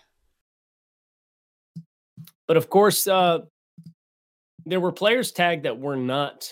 But 2.51 2.57
of 2.57 2.69
course, 2.69 3.07
uh, 3.07 3.39
there 4.65 4.81
were 4.81 4.91
players 4.91 5.31
tagged 5.31 5.63
that 5.63 5.79
were 5.79 5.95
not 5.95 6.51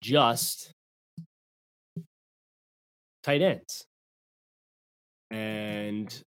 just 0.00 0.70
tight 3.24 3.42
ends. 3.42 3.84
And 5.32 6.22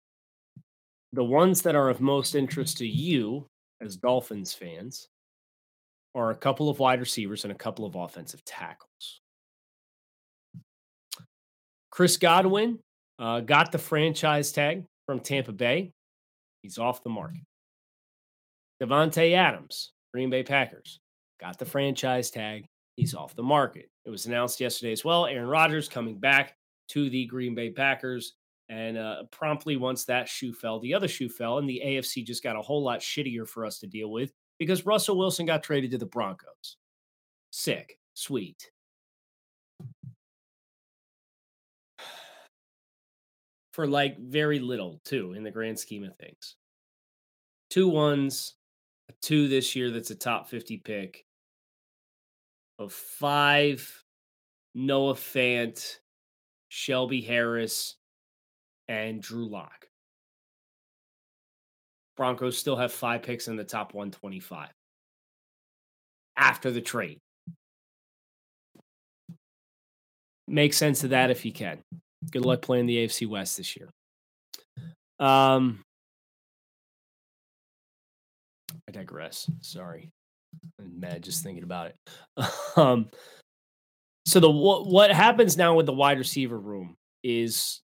the 1.13 1.23
ones 1.23 1.63
that 1.63 1.77
are 1.77 1.89
of 1.89 2.01
most 2.01 2.35
interest 2.35 2.79
to 2.79 2.85
you 2.85 3.47
as 3.81 3.97
Dolphins 3.97 4.53
fans 4.53 5.07
are 6.17 6.33
a 6.33 6.37
couple 6.37 6.69
of 6.69 6.81
wide 6.81 6.99
receivers 6.99 7.45
and 7.45 7.53
a 7.53 7.57
couple 7.57 7.87
of 7.87 7.95
offensive 7.95 8.45
tackles. 8.45 9.21
Chris 11.93 12.17
Godwin 12.17 12.81
uh, 13.21 13.39
got 13.39 13.71
the 13.71 13.79
franchise 13.79 14.51
tag 14.51 14.85
from 15.07 15.21
Tampa 15.21 15.53
Bay. 15.53 15.93
He's 16.63 16.77
off 16.77 17.05
the 17.05 17.11
market. 17.11 17.43
Davante 18.83 19.35
Adams, 19.35 19.93
Green 20.13 20.31
Bay 20.31 20.43
Packers, 20.43 21.01
got 21.41 21.59
the 21.59 21.65
franchise 21.65 22.31
tag. 22.31 22.67
He's 22.97 23.15
off 23.15 23.35
the 23.35 23.43
market. 23.43 23.91
It 24.05 24.11
was 24.11 24.27
announced 24.27 24.61
yesterday 24.61 24.93
as 24.93 25.05
well. 25.05 25.27
Aaron 25.27 25.49
Rodgers 25.49 25.89
coming 25.89 26.19
back 26.19 26.57
to 26.89 27.09
the 27.11 27.27
Green 27.27 27.55
Bay 27.55 27.71
Packers. 27.71 28.35
And 28.69 28.97
uh, 28.97 29.25
promptly, 29.31 29.77
once 29.77 30.05
that 30.07 30.29
shoe 30.29 30.53
fell, 30.53 30.81
the 30.81 30.95
other 30.95 31.09
shoe 31.09 31.29
fell, 31.29 31.59
and 31.59 31.69
the 31.69 31.83
AFC 31.85 32.25
just 32.25 32.43
got 32.43 32.57
a 32.57 32.63
whole 32.63 32.83
lot 32.83 33.01
shittier 33.01 33.47
for 33.47 33.67
us 33.67 33.79
to 33.81 33.87
deal 33.87 34.11
with 34.11 34.33
because 34.59 34.87
Russell 34.87 35.19
Wilson 35.19 35.45
got 35.45 35.63
traded 35.63 35.91
to 35.91 35.99
the 35.99 36.07
Broncos. 36.07 36.77
Sick, 37.51 37.99
sweet. 38.15 38.71
For 43.73 43.87
like 43.87 44.19
very 44.19 44.61
little, 44.61 45.01
too, 45.05 45.35
in 45.35 45.43
the 45.43 45.51
grand 45.51 45.79
scheme 45.79 46.05
of 46.05 46.17
things. 46.17 46.57
Two 47.71 47.89
ones, 47.89 48.55
two 49.25 49.49
this 49.49 49.75
year 49.75 49.91
that's 49.91 50.11
a 50.11 50.15
top 50.15 50.49
50 50.49 50.77
pick, 50.79 51.25
of 52.79 52.93
five, 52.93 54.05
Noah 54.75 55.15
Fant, 55.15 55.99
Shelby 56.69 57.23
Harris, 57.23 57.97
and 58.87 59.23
Drew 59.23 59.49
Lock. 59.49 59.87
Broncos 62.17 62.59
still 62.59 62.77
have 62.77 62.93
five 62.93 63.23
picks 63.23 63.49
in 63.49 63.57
the 63.57 63.65
top 63.65 63.95
125 63.95 64.69
after 66.37 66.71
the 66.71 66.81
trade. 66.81 67.19
Make 70.47 70.75
sense 70.75 71.03
of 71.03 71.11
that 71.11 71.31
if 71.31 71.45
you 71.45 71.53
can. 71.53 71.79
Good 72.31 72.45
luck 72.45 72.61
playing 72.61 72.87
the 72.87 72.99
AFC 72.99 73.27
West 73.27 73.57
this 73.57 73.77
year. 73.77 73.89
Um, 75.19 75.83
I 78.89 78.93
digress. 78.93 79.51
Sorry, 79.61 80.11
I'm 80.81 81.01
mad 81.01 81.23
just 81.23 81.43
thinking 81.43 81.65
about 81.65 81.89
it. 81.89 82.51
um, 82.77 83.11
so 84.27 84.41
the 84.41 84.51
what, 84.51 84.87
what 84.87 85.11
happens 85.11 85.57
now 85.57 85.75
with 85.75 85.87
the 85.87 85.93
wide 85.93 86.19
receiver 86.19 86.59
room 86.59 86.97
is 87.23 87.81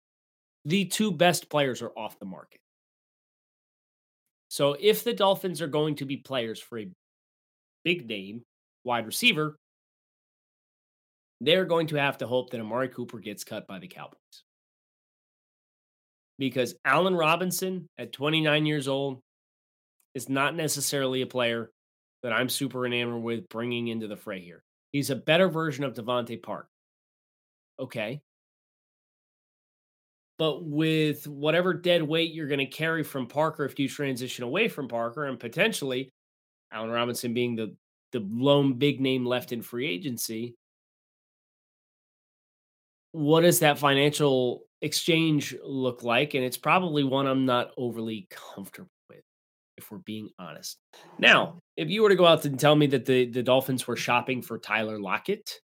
the 0.65 0.85
two 0.85 1.11
best 1.11 1.49
players 1.49 1.81
are 1.81 1.91
off 1.97 2.19
the 2.19 2.25
market. 2.25 2.59
So 4.49 4.75
if 4.79 5.03
the 5.03 5.13
Dolphins 5.13 5.61
are 5.61 5.67
going 5.67 5.95
to 5.95 6.05
be 6.05 6.17
players 6.17 6.59
for 6.59 6.79
a 6.79 6.89
big 7.83 8.07
name 8.07 8.43
wide 8.83 9.05
receiver, 9.05 9.55
they're 11.41 11.65
going 11.65 11.87
to 11.87 11.97
have 11.97 12.17
to 12.19 12.27
hope 12.27 12.49
that 12.49 12.61
Amari 12.61 12.89
Cooper 12.89 13.19
gets 13.19 13.43
cut 13.43 13.67
by 13.67 13.79
the 13.79 13.87
Cowboys. 13.87 14.17
Because 16.39 16.75
Allen 16.85 17.15
Robinson 17.15 17.87
at 17.97 18.13
29 18.13 18.65
years 18.65 18.87
old 18.87 19.19
is 20.17 20.27
not 20.27 20.55
necessarily 20.55 21.21
a 21.21 21.27
player 21.27 21.71
that 22.23 22.33
I'm 22.33 22.49
super 22.49 22.87
enamored 22.87 23.21
with 23.21 23.47
bringing 23.49 23.87
into 23.89 24.07
the 24.07 24.17
fray 24.17 24.41
here. 24.41 24.63
He's 24.91 25.11
a 25.11 25.15
better 25.15 25.47
version 25.47 25.83
of 25.83 25.93
DeVante 25.93 26.41
Park. 26.41 26.67
Okay. 27.79 28.19
But 30.39 30.65
with 30.65 31.27
whatever 31.27 31.73
dead 31.75 32.01
weight 32.01 32.33
you're 32.33 32.47
going 32.47 32.59
to 32.59 32.65
carry 32.65 33.03
from 33.03 33.27
Parker 33.27 33.63
if 33.63 33.77
you 33.79 33.87
transition 33.87 34.43
away 34.43 34.67
from 34.67 34.87
Parker 34.87 35.25
and 35.25 35.39
potentially 35.39 36.09
Allen 36.71 36.89
Robinson 36.89 37.33
being 37.33 37.55
the 37.55 37.75
the 38.11 38.25
lone 38.27 38.73
big 38.73 38.99
name 38.99 39.25
left 39.25 39.51
in 39.51 39.61
free 39.61 39.87
agency, 39.87 40.55
what 43.11 43.41
does 43.41 43.59
that 43.59 43.77
financial 43.77 44.63
exchange 44.81 45.55
look 45.63 46.01
like? 46.03 46.33
And 46.33 46.43
it's 46.43 46.57
probably 46.57 47.03
one 47.03 47.27
I'm 47.27 47.45
not 47.45 47.71
overly 47.77 48.27
comfortable 48.31 48.89
if 49.77 49.91
we're 49.91 49.99
being 49.99 50.29
honest. 50.39 50.77
Now, 51.19 51.59
if 51.75 51.89
you 51.89 52.01
were 52.01 52.09
to 52.09 52.15
go 52.15 52.25
out 52.25 52.45
and 52.45 52.59
tell 52.59 52.75
me 52.75 52.87
that 52.87 53.05
the, 53.05 53.25
the 53.25 53.43
Dolphins 53.43 53.87
were 53.87 53.95
shopping 53.95 54.41
for 54.41 54.57
Tyler 54.57 54.99
Lockett 54.99 55.61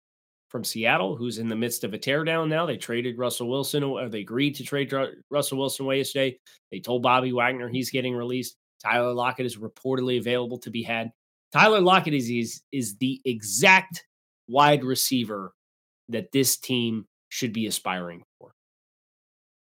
from 0.48 0.64
Seattle, 0.64 1.14
who's 1.14 1.38
in 1.38 1.48
the 1.48 1.56
midst 1.56 1.84
of 1.84 1.94
a 1.94 1.98
teardown 1.98 2.48
now. 2.48 2.66
They 2.66 2.78
traded 2.78 3.18
Russell 3.18 3.48
Wilson, 3.48 3.82
or 3.82 4.08
they 4.08 4.20
agreed 4.20 4.54
to 4.56 4.64
trade 4.64 4.92
Russell 5.30 5.58
Wilson 5.58 5.84
away 5.84 5.98
yesterday. 5.98 6.38
They 6.72 6.80
told 6.80 7.02
Bobby 7.02 7.32
Wagner 7.32 7.68
he's 7.68 7.90
getting 7.90 8.14
released. 8.14 8.56
Tyler 8.82 9.12
Lockett 9.12 9.46
is 9.46 9.56
reportedly 9.56 10.18
available 10.18 10.58
to 10.58 10.70
be 10.70 10.82
had. 10.82 11.12
Tyler 11.52 11.80
Lockett 11.80 12.14
is, 12.14 12.30
is, 12.30 12.62
is 12.72 12.96
the 12.96 13.20
exact 13.24 14.04
wide 14.48 14.84
receiver 14.84 15.52
that 16.08 16.32
this 16.32 16.56
team 16.56 17.06
should 17.28 17.52
be 17.52 17.66
aspiring 17.66 18.22
for. 18.38 18.52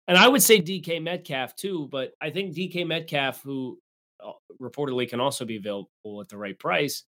And 0.08 0.18
I 0.18 0.28
would 0.28 0.44
say 0.44 0.62
DK 0.62 1.02
Metcalf 1.02 1.56
too, 1.56 1.88
but 1.92 2.14
I 2.22 2.30
think 2.30 2.56
DK 2.56 2.86
Metcalf, 2.86 3.42
who 3.44 3.80
Uh, 4.24 4.32
reportedly 4.62 5.10
can 5.10 5.20
also 5.20 5.46
be 5.46 5.58
available 5.58 6.22
at 6.22 6.28
the 6.28 6.38
right 6.38 6.58
price, 6.60 7.04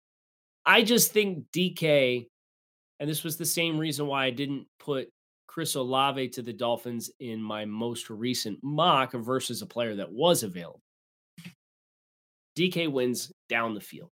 I 0.67 0.83
just 0.83 1.13
think 1.13 1.47
DK 1.53 2.27
and 3.01 3.09
this 3.09 3.25
was 3.25 3.37
the 3.37 3.47
same 3.47 3.79
reason 3.79 4.07
why 4.07 4.25
I 4.25 4.31
didn't 4.31 4.67
put 4.81 5.09
Chris 5.47 5.75
Olave 5.77 6.29
to 6.31 6.43
the 6.43 6.53
Dolphins 6.53 7.11
in 7.21 7.41
my 7.41 7.65
most 7.65 8.11
recent 8.11 8.59
mock 8.63 9.13
versus 9.13 9.63
a 9.63 9.67
player 9.67 9.97
that 9.97 10.13
was 10.13 10.43
available. 10.43 10.83
DK 12.57 12.91
wins 12.91 13.33
down 13.49 13.75
the 13.75 13.81
field. 13.81 14.11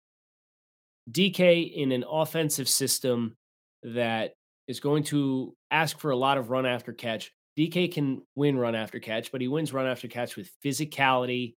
DK 1.11 1.73
in 1.75 1.93
an 1.93 2.05
offensive 2.09 2.69
system 2.69 3.37
that 3.83 4.33
is 4.69 4.81
going 4.81 5.03
to 5.05 5.55
ask 5.71 5.99
for 5.99 6.11
a 6.11 6.17
lot 6.17 6.39
of 6.39 6.51
run 6.51 6.67
after 6.67 6.93
catch. 6.93 7.33
DK 7.59 7.93
can 7.93 8.23
win 8.35 8.57
run 8.57 8.75
after 8.75 9.01
catch, 9.01 9.33
but 9.33 9.41
he 9.41 9.49
wins 9.49 9.73
run 9.73 9.87
after 9.87 10.09
catch 10.09 10.37
with 10.37 10.51
physicality 10.65 11.55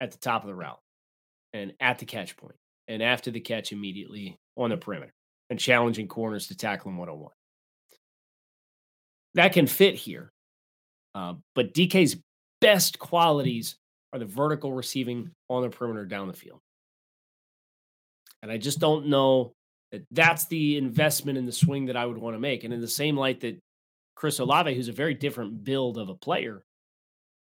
at 0.00 0.10
the 0.10 0.18
top 0.18 0.42
of 0.42 0.48
the 0.48 0.54
route 0.54 0.80
and 1.52 1.72
at 1.80 1.98
the 1.98 2.06
catch 2.06 2.36
point 2.36 2.56
and 2.88 3.02
after 3.02 3.30
the 3.30 3.40
catch 3.40 3.72
immediately 3.72 4.38
on 4.56 4.70
the 4.70 4.76
perimeter 4.76 5.12
and 5.50 5.58
challenging 5.58 6.08
corners 6.08 6.48
to 6.48 6.56
tackle 6.56 6.90
him 6.90 6.98
one 6.98 7.08
on 7.08 7.20
one. 7.20 7.32
That 9.34 9.52
can 9.52 9.66
fit 9.66 9.94
here. 9.94 10.32
Uh, 11.14 11.34
but 11.54 11.74
DK's 11.74 12.16
best 12.60 12.98
qualities 12.98 13.76
are 14.12 14.18
the 14.18 14.24
vertical 14.24 14.72
receiving 14.72 15.30
on 15.48 15.62
the 15.62 15.70
perimeter 15.70 16.04
down 16.04 16.28
the 16.28 16.34
field. 16.34 16.60
And 18.42 18.50
I 18.50 18.58
just 18.58 18.78
don't 18.78 19.06
know 19.06 19.52
that 19.92 20.04
that's 20.10 20.46
the 20.46 20.76
investment 20.76 21.38
in 21.38 21.46
the 21.46 21.52
swing 21.52 21.86
that 21.86 21.96
I 21.96 22.06
would 22.06 22.18
want 22.18 22.34
to 22.34 22.40
make. 22.40 22.64
And 22.64 22.72
in 22.72 22.80
the 22.80 22.88
same 22.88 23.16
light 23.16 23.40
that 23.40 23.58
Chris 24.14 24.38
Olave, 24.38 24.74
who's 24.74 24.88
a 24.88 24.92
very 24.92 25.14
different 25.14 25.64
build 25.64 25.98
of 25.98 26.08
a 26.08 26.14
player, 26.14 26.62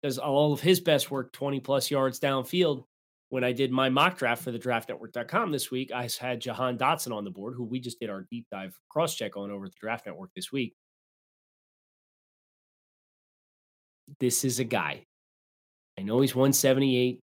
does 0.02 0.18
all 0.18 0.52
of 0.52 0.60
his 0.60 0.80
best 0.80 1.10
work 1.10 1.32
20 1.32 1.60
plus 1.60 1.90
yards 1.90 2.18
downfield. 2.18 2.84
When 3.28 3.44
I 3.44 3.52
did 3.52 3.72
my 3.72 3.88
mock 3.88 4.18
draft 4.18 4.42
for 4.42 4.50
the 4.50 4.58
draftnetwork.com 4.58 5.52
this 5.52 5.70
week, 5.70 5.90
I 5.90 6.06
had 6.20 6.40
Jahan 6.40 6.76
Dotson 6.76 7.14
on 7.14 7.24
the 7.24 7.30
board, 7.30 7.54
who 7.54 7.64
we 7.64 7.80
just 7.80 7.98
did 7.98 8.10
our 8.10 8.26
deep 8.30 8.46
dive 8.50 8.78
cross 8.90 9.14
check 9.14 9.36
on 9.38 9.50
over 9.50 9.68
the 9.68 9.74
Draft 9.80 10.04
Network 10.04 10.30
this 10.34 10.52
week. 10.52 10.74
This 14.20 14.44
is 14.44 14.58
a 14.58 14.64
guy. 14.64 15.04
I 15.98 16.02
know 16.02 16.20
he's 16.20 16.34
178. 16.34 17.20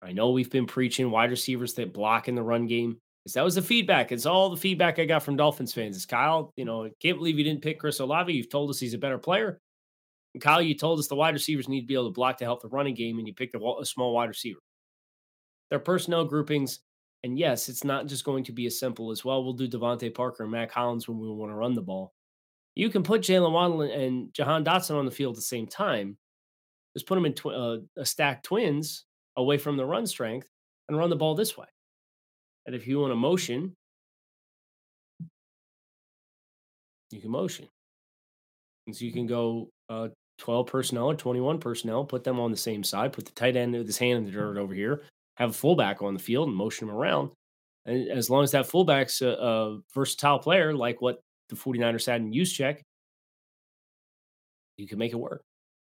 I 0.00 0.12
know 0.12 0.30
we've 0.30 0.50
been 0.50 0.66
preaching 0.66 1.10
wide 1.10 1.30
receivers 1.30 1.74
that 1.74 1.92
block 1.92 2.28
in 2.28 2.36
the 2.36 2.42
run 2.42 2.66
game. 2.66 2.98
Because 3.24 3.34
that 3.34 3.44
was 3.44 3.54
the 3.54 3.62
feedback. 3.62 4.10
It's 4.10 4.26
all 4.26 4.50
the 4.50 4.56
feedback 4.56 4.98
I 4.98 5.04
got 5.04 5.22
from 5.22 5.36
Dolphins 5.36 5.72
fans. 5.72 5.96
Is 5.96 6.06
Kyle, 6.06 6.52
you 6.56 6.64
know, 6.64 6.86
I 6.86 6.90
can't 7.00 7.18
believe 7.18 7.38
you 7.38 7.44
didn't 7.44 7.62
pick 7.62 7.78
Chris 7.78 8.00
Olave. 8.00 8.32
You've 8.32 8.50
told 8.50 8.70
us 8.70 8.80
he's 8.80 8.94
a 8.94 8.98
better 8.98 9.18
player. 9.18 9.60
Kyle, 10.40 10.62
you 10.62 10.74
told 10.74 10.98
us 10.98 11.08
the 11.08 11.14
wide 11.14 11.34
receivers 11.34 11.68
need 11.68 11.82
to 11.82 11.86
be 11.86 11.94
able 11.94 12.08
to 12.08 12.14
block 12.14 12.38
to 12.38 12.44
help 12.44 12.62
the 12.62 12.68
running 12.68 12.94
game, 12.94 13.18
and 13.18 13.26
you 13.26 13.34
picked 13.34 13.54
a, 13.54 13.58
a 13.80 13.84
small 13.84 14.14
wide 14.14 14.28
receiver. 14.28 14.60
Their 15.70 15.78
personnel 15.78 16.24
groupings, 16.24 16.80
and 17.22 17.38
yes, 17.38 17.68
it's 17.68 17.84
not 17.84 18.06
just 18.06 18.24
going 18.24 18.44
to 18.44 18.52
be 18.52 18.66
as 18.66 18.78
simple 18.78 19.10
as 19.10 19.24
well. 19.24 19.44
We'll 19.44 19.52
do 19.52 19.68
DeVante 19.68 20.14
Parker 20.14 20.44
and 20.44 20.52
Mack 20.52 20.72
Hollins 20.72 21.06
when 21.08 21.18
we 21.18 21.28
want 21.28 21.52
to 21.52 21.56
run 21.56 21.74
the 21.74 21.82
ball. 21.82 22.12
You 22.74 22.88
can 22.88 23.02
put 23.02 23.20
Jaylen 23.20 23.52
Waddle 23.52 23.82
and 23.82 24.32
Jahan 24.32 24.64
Dotson 24.64 24.96
on 24.96 25.04
the 25.04 25.10
field 25.10 25.34
at 25.34 25.36
the 25.36 25.42
same 25.42 25.66
time. 25.66 26.16
Just 26.94 27.06
put 27.06 27.16
them 27.16 27.26
in 27.26 27.34
tw- 27.34 27.46
uh, 27.46 27.78
a 27.98 28.06
stack 28.06 28.42
twins 28.42 29.04
away 29.36 29.58
from 29.58 29.76
the 29.76 29.84
run 29.84 30.06
strength 30.06 30.48
and 30.88 30.96
run 30.96 31.10
the 31.10 31.16
ball 31.16 31.34
this 31.34 31.56
way. 31.56 31.66
And 32.66 32.74
if 32.74 32.86
you 32.86 33.00
want 33.00 33.10
to 33.10 33.16
motion, 33.16 33.76
you 37.10 37.20
can 37.20 37.30
motion. 37.30 37.68
And 38.86 38.96
so 38.96 39.04
you 39.04 39.12
can 39.12 39.26
go 39.26 39.70
uh, 39.88 40.08
12 40.38 40.66
personnel 40.66 41.10
or 41.10 41.14
21 41.14 41.58
personnel, 41.58 42.04
put 42.04 42.24
them 42.24 42.40
on 42.40 42.50
the 42.50 42.56
same 42.56 42.82
side, 42.82 43.12
put 43.12 43.24
the 43.24 43.32
tight 43.32 43.56
end 43.56 43.72
with 43.72 43.86
his 43.86 43.98
hand 43.98 44.18
in 44.18 44.24
the 44.24 44.30
dirt 44.30 44.58
over 44.58 44.74
here, 44.74 45.02
have 45.36 45.50
a 45.50 45.54
fullback 45.54 46.02
on 46.02 46.14
the 46.14 46.20
field 46.20 46.48
and 46.48 46.56
motion 46.56 46.88
him 46.88 46.94
around. 46.94 47.30
And 47.86 48.08
as 48.10 48.30
long 48.30 48.44
as 48.44 48.52
that 48.52 48.66
fullback's 48.66 49.22
a, 49.22 49.28
a 49.28 49.80
versatile 49.94 50.38
player, 50.38 50.74
like 50.74 51.00
what 51.00 51.20
the 51.48 51.56
49ers 51.56 52.06
had 52.06 52.20
in 52.20 52.32
Juszczyk, 52.32 52.80
you 54.76 54.86
can 54.86 54.98
make 54.98 55.12
it 55.12 55.16
work. 55.16 55.42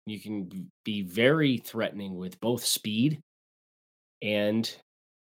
You 0.05 0.19
can 0.19 0.69
be 0.83 1.01
very 1.01 1.57
threatening 1.57 2.15
with 2.15 2.39
both 2.41 2.65
speed 2.65 3.21
and 4.21 4.73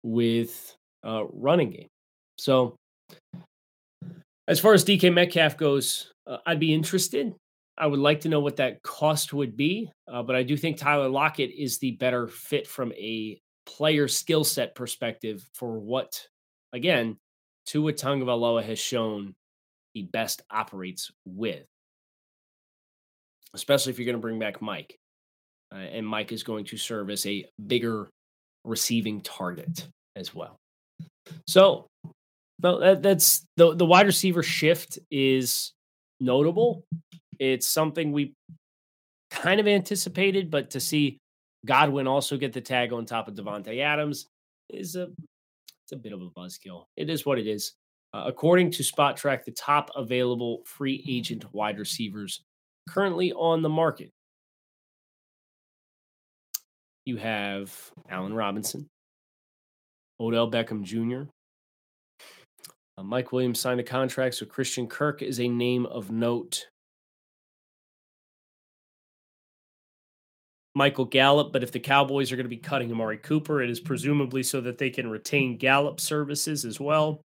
with 0.03 0.75
uh, 1.05 1.25
running 1.31 1.71
game. 1.71 1.87
So, 2.37 2.75
as 4.47 4.59
far 4.59 4.73
as 4.73 4.83
DK 4.83 5.13
Metcalf 5.13 5.57
goes, 5.57 6.11
uh, 6.25 6.37
I'd 6.45 6.59
be 6.59 6.73
interested. 6.73 7.35
I 7.81 7.87
would 7.87 7.99
like 7.99 8.21
to 8.21 8.29
know 8.29 8.39
what 8.39 8.57
that 8.57 8.83
cost 8.83 9.33
would 9.33 9.57
be, 9.57 9.91
uh, 10.07 10.21
but 10.21 10.35
I 10.35 10.43
do 10.43 10.55
think 10.55 10.77
Tyler 10.77 11.09
Lockett 11.09 11.49
is 11.49 11.79
the 11.79 11.91
better 11.91 12.27
fit 12.27 12.67
from 12.67 12.91
a 12.93 13.41
player 13.65 14.07
skill 14.07 14.43
set 14.43 14.75
perspective 14.75 15.43
for 15.55 15.79
what, 15.79 16.27
again, 16.73 17.17
Tua 17.65 17.93
Tagovailoa 17.93 18.63
has 18.63 18.77
shown 18.77 19.33
he 19.93 20.03
best 20.03 20.43
operates 20.51 21.11
with, 21.25 21.65
especially 23.55 23.91
if 23.91 23.97
you're 23.97 24.05
going 24.05 24.15
to 24.15 24.21
bring 24.21 24.37
back 24.37 24.61
Mike. 24.61 24.95
Uh, 25.73 25.79
and 25.79 26.05
Mike 26.05 26.31
is 26.31 26.43
going 26.43 26.65
to 26.65 26.77
serve 26.77 27.09
as 27.09 27.25
a 27.25 27.45
bigger 27.65 28.09
receiving 28.63 29.21
target 29.21 29.87
as 30.15 30.35
well. 30.35 30.57
So, 31.47 31.87
well, 32.61 32.79
that, 32.79 33.01
that's 33.01 33.43
the 33.57 33.73
the 33.75 33.85
wide 33.85 34.05
receiver 34.05 34.43
shift 34.43 34.99
is 35.09 35.71
notable. 36.19 36.83
It's 37.41 37.67
something 37.67 38.11
we 38.11 38.35
kind 39.31 39.59
of 39.59 39.67
anticipated, 39.67 40.51
but 40.51 40.69
to 40.69 40.79
see 40.79 41.17
Godwin 41.65 42.05
also 42.05 42.37
get 42.37 42.53
the 42.53 42.61
tag 42.61 42.93
on 42.93 43.03
top 43.03 43.27
of 43.27 43.33
Davante 43.33 43.79
Adams 43.79 44.27
is 44.69 44.95
a 44.95 45.09
it's 45.83 45.91
a 45.91 45.95
bit 45.95 46.13
of 46.13 46.21
a 46.21 46.29
buzzkill. 46.29 46.83
It 46.95 47.09
is 47.09 47.25
what 47.25 47.39
it 47.39 47.47
is. 47.47 47.73
Uh, 48.13 48.25
according 48.27 48.69
to 48.73 48.83
Spotrac, 48.83 49.43
the 49.43 49.51
top 49.51 49.89
available 49.95 50.61
free 50.67 51.03
agent 51.09 51.51
wide 51.51 51.79
receivers 51.79 52.43
currently 52.87 53.33
on 53.33 53.63
the 53.63 53.69
market. 53.69 54.11
You 57.05 57.17
have 57.17 57.73
Allen 58.07 58.35
Robinson, 58.35 58.85
Odell 60.19 60.51
Beckham 60.51 60.83
Jr. 60.83 61.23
Uh, 62.99 63.03
Mike 63.03 63.31
Williams 63.31 63.59
signed 63.59 63.79
a 63.79 63.83
contract, 63.83 64.35
so 64.35 64.45
Christian 64.45 64.85
Kirk 64.85 65.23
is 65.23 65.39
a 65.39 65.47
name 65.47 65.87
of 65.87 66.11
note. 66.11 66.67
Michael 70.73 71.05
Gallup, 71.05 71.51
but 71.51 71.63
if 71.63 71.71
the 71.71 71.79
Cowboys 71.79 72.31
are 72.31 72.37
going 72.37 72.45
to 72.45 72.49
be 72.49 72.57
cutting 72.57 72.91
Amari 72.91 73.17
Cooper, 73.17 73.61
it 73.61 73.69
is 73.69 73.79
presumably 73.79 74.41
so 74.41 74.61
that 74.61 74.77
they 74.77 74.89
can 74.89 75.09
retain 75.09 75.57
Gallup 75.57 75.99
services 75.99 76.63
as 76.63 76.79
well. 76.79 77.21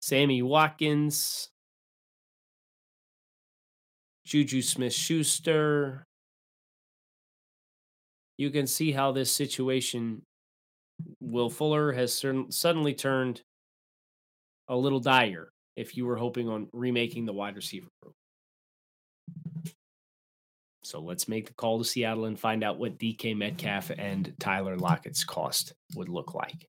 Sammy 0.00 0.42
Watkins, 0.42 1.48
Juju 4.26 4.62
Smith 4.62 4.94
Schuster. 4.94 6.04
You 8.38 8.50
can 8.50 8.66
see 8.66 8.92
how 8.92 9.12
this 9.12 9.30
situation 9.30 10.22
Will 11.20 11.50
Fuller 11.50 11.92
has 11.92 12.24
suddenly 12.50 12.94
turned 12.94 13.42
a 14.68 14.76
little 14.76 15.00
dire 15.00 15.50
if 15.76 15.96
you 15.96 16.06
were 16.06 16.16
hoping 16.16 16.48
on 16.48 16.68
remaking 16.72 17.26
the 17.26 17.32
wide 17.32 17.56
receiver 17.56 17.88
group. 18.02 18.14
So 20.84 21.00
let's 21.00 21.28
make 21.28 21.46
the 21.46 21.54
call 21.54 21.78
to 21.78 21.84
Seattle 21.84 22.26
and 22.26 22.38
find 22.38 22.62
out 22.62 22.78
what 22.78 22.98
DK 22.98 23.36
Metcalf 23.36 23.90
and 23.90 24.34
Tyler 24.38 24.76
Lockett's 24.76 25.24
cost 25.24 25.72
would 25.96 26.08
look 26.08 26.34
like. 26.34 26.68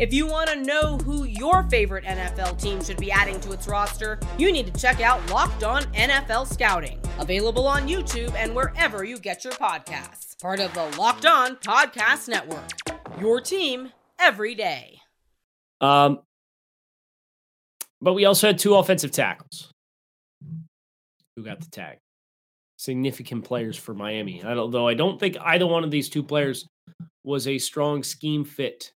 If 0.00 0.14
you 0.14 0.26
want 0.26 0.48
to 0.48 0.56
know 0.56 0.96
who 0.96 1.24
your 1.24 1.64
favorite 1.64 2.04
NFL 2.04 2.58
team 2.58 2.82
should 2.82 2.96
be 2.96 3.12
adding 3.12 3.38
to 3.40 3.52
its 3.52 3.68
roster, 3.68 4.18
you 4.38 4.50
need 4.50 4.72
to 4.72 4.80
check 4.80 5.02
out 5.02 5.30
Locked 5.30 5.62
On 5.62 5.82
NFL 5.92 6.50
Scouting, 6.50 6.98
available 7.18 7.66
on 7.66 7.86
YouTube 7.86 8.34
and 8.34 8.54
wherever 8.54 9.04
you 9.04 9.18
get 9.18 9.44
your 9.44 9.52
podcasts. 9.52 10.40
Part 10.40 10.58
of 10.58 10.72
the 10.72 10.86
Locked 10.98 11.26
On 11.26 11.54
Podcast 11.56 12.28
Network. 12.28 12.70
Your 13.20 13.42
team 13.42 13.92
every 14.18 14.54
day. 14.54 15.02
Um, 15.82 16.20
but 18.00 18.14
we 18.14 18.24
also 18.24 18.46
had 18.46 18.58
two 18.58 18.76
offensive 18.76 19.10
tackles 19.10 19.70
who 21.36 21.44
got 21.44 21.60
the 21.60 21.68
tag. 21.68 21.98
Significant 22.78 23.44
players 23.44 23.76
for 23.76 23.92
Miami. 23.92 24.42
Although 24.42 24.88
I 24.88 24.94
don't 24.94 25.20
think 25.20 25.36
either 25.38 25.66
one 25.66 25.84
of 25.84 25.90
these 25.90 26.08
two 26.08 26.22
players 26.22 26.66
was 27.22 27.46
a 27.46 27.58
strong 27.58 28.02
scheme 28.02 28.46
fit 28.46 28.92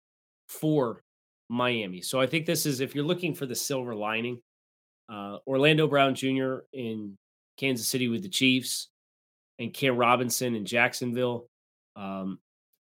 for 0.60 1.02
Miami. 1.48 2.00
So 2.02 2.20
I 2.20 2.26
think 2.26 2.46
this 2.46 2.66
is, 2.66 2.80
if 2.80 2.94
you're 2.94 3.04
looking 3.04 3.34
for 3.34 3.46
the 3.46 3.54
silver 3.54 3.94
lining, 3.94 4.40
uh, 5.08 5.38
Orlando 5.46 5.86
Brown 5.86 6.14
Jr. 6.14 6.58
in 6.72 7.16
Kansas 7.58 7.88
City 7.88 8.08
with 8.08 8.22
the 8.22 8.28
Chiefs 8.28 8.88
and 9.58 9.72
Cam 9.72 9.96
Robinson 9.96 10.54
in 10.54 10.64
Jacksonville. 10.64 11.46
Um, 11.96 12.38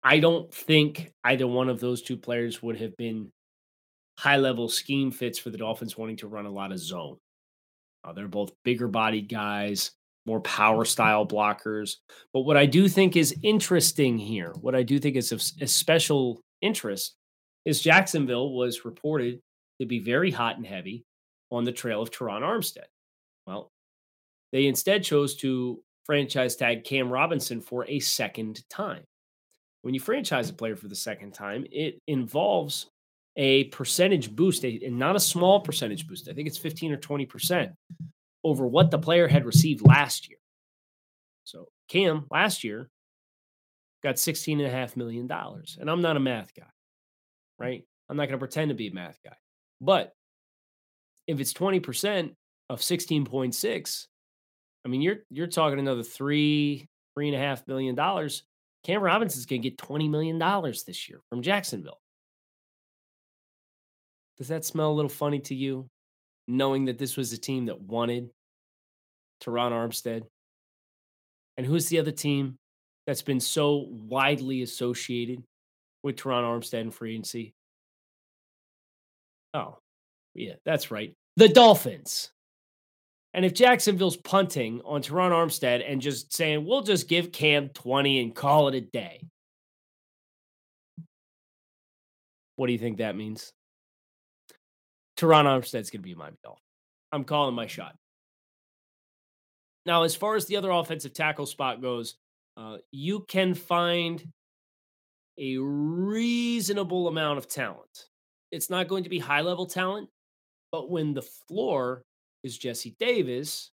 I 0.04 0.20
don't 0.20 0.54
think 0.54 1.12
either 1.24 1.48
one 1.48 1.70
of 1.70 1.80
those 1.80 2.02
two 2.02 2.18
players 2.18 2.62
would 2.62 2.78
have 2.78 2.96
been 2.98 3.32
high 4.18 4.38
level 4.38 4.70
scheme 4.70 5.12
fits 5.12 5.40
for 5.40 5.50
the 5.50 5.58
Dolphins 5.58 5.98
wanting 5.98 6.18
to 6.18 6.28
run 6.28 6.46
a 6.46 6.52
lot 6.52 6.72
of 6.72 6.80
zone. 6.80 7.18
Uh, 8.04 8.14
they're 8.14 8.28
both 8.28 8.52
bigger 8.64 8.88
bodied 8.88 9.30
guys, 9.30 9.92
more 10.26 10.42
power 10.42 10.86
style 10.86 11.26
blockers. 11.26 11.96
But 12.34 12.42
what 12.42 12.58
I 12.58 12.66
do 12.66 12.88
think 12.88 13.16
is 13.16 13.36
interesting 13.44 14.18
here, 14.18 14.54
what 14.62 14.76
I 14.76 14.84
do 14.84 15.00
think 15.00 15.16
is 15.16 15.32
of 15.32 15.42
a 15.62 15.68
special 15.68 16.42
interest, 16.62 17.16
is 17.66 17.82
Jacksonville 17.82 18.54
was 18.54 18.86
reported 18.86 19.40
to 19.80 19.86
be 19.86 20.00
very 20.00 20.32
hot 20.32 20.58
and 20.58 20.66
heavy 20.66 21.06
on 21.52 21.64
the 21.64 21.72
trail 21.72 22.02
of 22.02 22.12
Terron 22.12 22.42
Armstead. 22.42 22.86
Well, 23.48 23.72
they 24.52 24.68
instead 24.68 25.04
chose 25.04 25.36
to 25.38 25.82
franchise 26.06 26.56
tag 26.56 26.84
Cam 26.84 27.10
Robinson 27.10 27.62
for 27.62 27.86
a 27.88 28.00
second 28.00 28.68
time. 28.70 29.04
When 29.82 29.94
you 29.94 30.00
franchise 30.00 30.50
a 30.50 30.54
player 30.54 30.76
for 30.76 30.88
the 30.88 30.96
second 30.96 31.34
time, 31.34 31.66
it 31.72 32.00
involves 32.08 32.88
a 33.36 33.66
percentage 33.66 34.36
boost, 34.36 34.64
and 34.64 35.00
not 35.00 35.16
a 35.16 35.20
small 35.20 35.60
percentage 35.60 36.08
boost. 36.08 36.30
I 36.30 36.34
think 36.34 36.48
it's 36.48 36.58
15 36.58 36.92
or 36.92 36.98
20% 36.98 37.74
over 38.44 38.68
what 38.68 38.92
the 38.92 39.00
player 39.00 39.28
had 39.28 39.46
received 39.46 39.86
last 39.86 40.30
year. 40.30 40.38
So 41.44 41.68
Cam 41.88 42.26
last 42.30 42.64
year 42.64 42.90
got 44.04 44.16
$16.5 44.16 44.96
million. 44.96 45.30
And 45.80 45.90
I'm 45.90 46.02
not 46.02 46.18
a 46.18 46.20
math 46.20 46.54
guy, 46.54 46.64
Mm-hmm. 47.64 47.72
right? 47.72 47.84
I'm 48.10 48.18
not 48.18 48.24
going 48.24 48.34
to 48.34 48.40
pretend 48.40 48.70
to 48.70 48.76
be 48.76 48.88
a 48.88 48.94
math 48.94 49.20
guy. 49.24 49.36
But 49.82 50.14
if 51.28 51.40
it's 51.40 51.54
20% 51.54 52.36
of 52.70 52.80
16.6, 52.80 54.08
I 54.86 54.90
mean, 54.90 55.02
you're 55.02 55.20
you're 55.30 55.48
talking 55.48 55.80
another 55.80 56.04
three, 56.04 56.88
three 57.14 57.28
and 57.30 57.36
a 57.36 57.40
half 57.40 57.68
million 57.68 57.96
dollars. 57.96 58.44
Cam 58.84 59.02
Robinson's 59.02 59.46
gonna 59.46 59.62
get 59.62 59.78
$20 59.78 60.10
million 60.10 60.38
this 60.86 61.08
year 61.08 61.22
from 61.30 61.42
Jacksonville. 61.42 62.02
Does 64.38 64.50
that 64.50 64.66
smell 64.66 64.92
a 64.92 64.94
little 64.94 65.10
funny 65.10 65.40
to 65.40 65.56
you? 65.56 65.88
Knowing 66.50 66.86
that 66.86 66.98
this 66.98 67.16
was 67.16 67.32
a 67.32 67.38
team 67.38 67.68
that 67.68 67.80
wanted 67.80 68.30
Terron 69.42 69.72
Armstead? 69.72 70.24
And 71.56 71.66
who's 71.66 71.88
the 71.88 72.00
other 72.00 72.12
team 72.12 72.58
that's 73.08 73.22
been 73.22 73.40
so 73.40 73.88
widely 73.90 74.62
associated 74.64 75.44
with 76.04 76.18
Terron 76.18 76.44
Armstead 76.44 76.82
and 76.82 76.94
free 76.94 77.14
agency? 77.14 77.54
Oh, 79.54 79.78
yeah, 80.36 80.54
that's 80.66 80.92
right. 80.92 81.14
The 81.38 81.50
Dolphins. 81.50 82.32
And 83.34 83.46
if 83.46 83.54
Jacksonville's 83.54 84.18
punting 84.18 84.82
on 84.86 85.02
Terron 85.02 85.32
Armstead 85.32 85.84
and 85.90 86.02
just 86.02 86.34
saying, 86.34 86.66
we'll 86.66 86.84
just 86.84 87.08
give 87.08 87.32
Cam 87.32 87.70
20 87.70 88.20
and 88.22 88.36
call 88.36 88.68
it 88.68 88.76
a 88.76 88.82
day, 88.82 89.26
what 92.56 92.68
do 92.68 92.74
you 92.74 92.80
think 92.80 92.98
that 92.98 93.16
means? 93.16 93.52
Terron 95.18 95.46
Armstead's 95.46 95.90
going 95.90 96.02
to 96.02 96.08
be 96.08 96.16
my 96.16 96.30
Dolphin. 96.44 96.62
I'm 97.12 97.24
calling 97.24 97.56
my 97.56 97.68
shot. 97.68 97.96
Now, 99.86 100.04
as 100.04 100.16
far 100.16 100.36
as 100.36 100.46
the 100.46 100.58
other 100.58 100.72
offensive 100.72 101.14
tackle 101.14 101.46
spot 101.46 101.82
goes, 101.82 102.16
uh, 102.56 102.78
you 102.92 103.26
can 103.28 103.54
find 103.54 104.24
a 105.40 105.58
reasonable 105.58 107.08
amount 107.08 107.38
of 107.38 107.48
talent. 107.48 108.06
It's 108.52 108.70
not 108.70 108.88
going 108.88 109.04
to 109.04 109.10
be 109.10 109.20
high 109.20 109.42
level 109.42 109.66
talent, 109.66 110.10
but 110.72 110.90
when 110.90 111.14
the 111.14 111.22
floor 111.22 112.04
is 112.44 112.58
Jesse 112.58 112.96
Davis, 113.00 113.72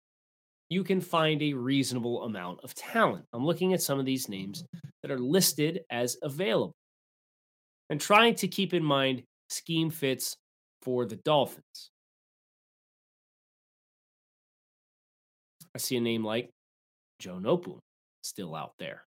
you 0.68 0.84
can 0.84 1.00
find 1.00 1.42
a 1.42 1.52
reasonable 1.52 2.22
amount 2.22 2.60
of 2.62 2.74
talent. 2.74 3.24
I'm 3.32 3.44
looking 3.44 3.74
at 3.74 3.82
some 3.82 3.98
of 3.98 4.06
these 4.06 4.28
names 4.28 4.62
mm-hmm. 4.62 4.88
that 5.02 5.10
are 5.10 5.18
listed 5.18 5.80
as 5.90 6.16
available 6.22 6.76
and 7.90 8.00
trying 8.00 8.36
to 8.36 8.48
keep 8.48 8.72
in 8.72 8.84
mind 8.84 9.24
scheme 9.48 9.90
fits 9.90 10.36
for 10.82 11.04
the 11.04 11.16
Dolphins. 11.16 11.90
I 15.74 15.78
see 15.78 15.96
a 15.96 16.00
name 16.00 16.24
like 16.24 16.50
Joe 17.18 17.38
Noteboom 17.40 17.80
still 18.22 18.54
out 18.54 18.72
there 18.78 19.02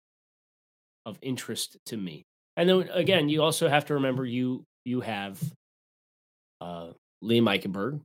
of 1.07 1.19
interest 1.23 1.77
to 1.87 1.97
me. 1.97 2.25
And 2.61 2.69
then 2.69 2.91
again, 2.93 3.31
you 3.31 3.43
also 3.43 3.71
have 3.71 3.87
to 3.87 3.95
remember 3.95 4.27
you 4.27 4.67
you 4.85 5.01
have 5.01 5.43
uh, 6.61 6.91
Liam 7.25 7.45
Eichenberg, 7.45 8.03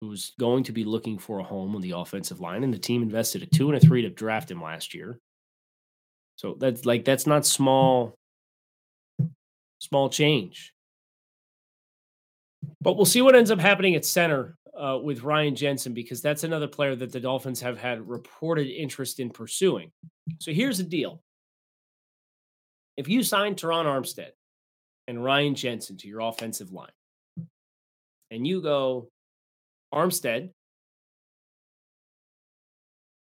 who's 0.00 0.32
going 0.40 0.64
to 0.64 0.72
be 0.72 0.82
looking 0.82 1.16
for 1.16 1.38
a 1.38 1.44
home 1.44 1.76
on 1.76 1.80
the 1.80 1.92
offensive 1.92 2.40
line, 2.40 2.64
and 2.64 2.74
the 2.74 2.78
team 2.78 3.04
invested 3.04 3.44
a 3.44 3.46
two 3.46 3.70
and 3.70 3.76
a 3.76 3.86
three 3.86 4.02
to 4.02 4.10
draft 4.10 4.50
him 4.50 4.60
last 4.60 4.94
year. 4.94 5.20
So 6.34 6.56
that's 6.58 6.84
like 6.84 7.04
that's 7.04 7.24
not 7.24 7.46
small, 7.46 8.16
small 9.78 10.08
change. 10.10 10.72
But 12.80 12.96
we'll 12.96 13.06
see 13.06 13.22
what 13.22 13.36
ends 13.36 13.52
up 13.52 13.60
happening 13.60 13.94
at 13.94 14.04
center 14.04 14.56
uh, 14.76 14.98
with 15.00 15.22
Ryan 15.22 15.54
Jensen 15.54 15.94
because 15.94 16.20
that's 16.20 16.42
another 16.42 16.66
player 16.66 16.96
that 16.96 17.12
the 17.12 17.20
Dolphins 17.20 17.60
have 17.60 17.78
had 17.78 18.08
reported 18.08 18.66
interest 18.66 19.20
in 19.20 19.30
pursuing. 19.30 19.92
So 20.40 20.50
here's 20.50 20.78
the 20.78 20.82
deal: 20.82 21.22
if 22.96 23.08
you 23.08 23.22
sign 23.22 23.54
Terron 23.54 23.84
Armstead 23.84 24.30
and 25.06 25.22
Ryan 25.22 25.54
Jensen 25.54 25.96
to 25.98 26.08
your 26.08 26.20
offensive 26.20 26.72
line, 26.72 26.90
and 28.30 28.46
you 28.46 28.60
go 28.60 29.08
Armstead, 29.94 30.50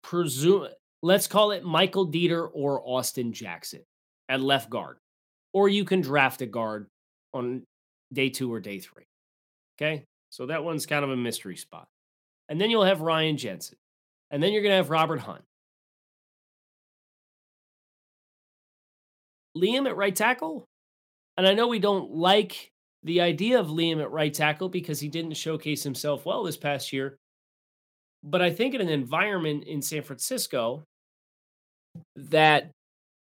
presume 0.04 0.68
let's 1.02 1.28
call 1.28 1.52
it 1.52 1.64
Michael 1.64 2.12
Deiter 2.12 2.50
or 2.52 2.82
Austin 2.84 3.32
Jackson 3.32 3.82
at 4.28 4.42
left 4.42 4.70
guard, 4.70 4.98
or 5.54 5.70
you 5.70 5.86
can 5.86 6.02
draft 6.02 6.42
a 6.42 6.46
guard 6.46 6.88
on 7.34 7.64
day 8.12 8.30
two 8.30 8.52
or 8.52 8.60
day 8.60 8.80
three. 8.80 9.06
Okay. 9.78 10.04
So 10.30 10.48
that 10.48 10.64
one's 10.64 10.86
kind 10.86 11.04
of 11.04 11.12
a 11.12 11.18
mystery 11.18 11.56
spot. 11.56 11.88
And 12.50 12.60
then 12.60 12.70
you'll 12.70 12.84
have 12.84 13.02
Ryan 13.02 13.38
Jensen. 13.38 13.78
And 14.32 14.44
then 14.44 14.52
you're 14.52 14.62
going 14.62 14.74
to 14.74 14.78
have 14.78 14.90
Robert 14.90 15.20
Hunt. 15.20 15.44
Liam 19.60 19.88
at 19.88 19.98
right 19.98 20.16
tackle. 20.16 20.66
And 21.38 21.48
I 21.48 21.54
know 21.54 21.68
we 21.68 21.80
don't 21.80 22.12
like 22.12 22.72
the 23.04 23.22
idea 23.22 23.60
of 23.60 23.68
Liam 23.68 24.02
at 24.02 24.12
right 24.12 24.34
tackle 24.34 24.70
because 24.70 25.00
he 25.00 25.08
didn't 25.08 25.34
showcase 25.34 25.84
himself 25.84 26.26
well 26.26 26.44
this 26.44 26.58
past 26.58 26.92
year. 26.92 27.18
But 28.24 28.42
I 28.42 28.52
think 28.52 28.76
in 28.76 28.82
an 28.82 28.90
environment 28.90 29.64
in 29.64 29.82
San 29.82 30.02
Francisco 30.02 30.84
that 32.16 32.72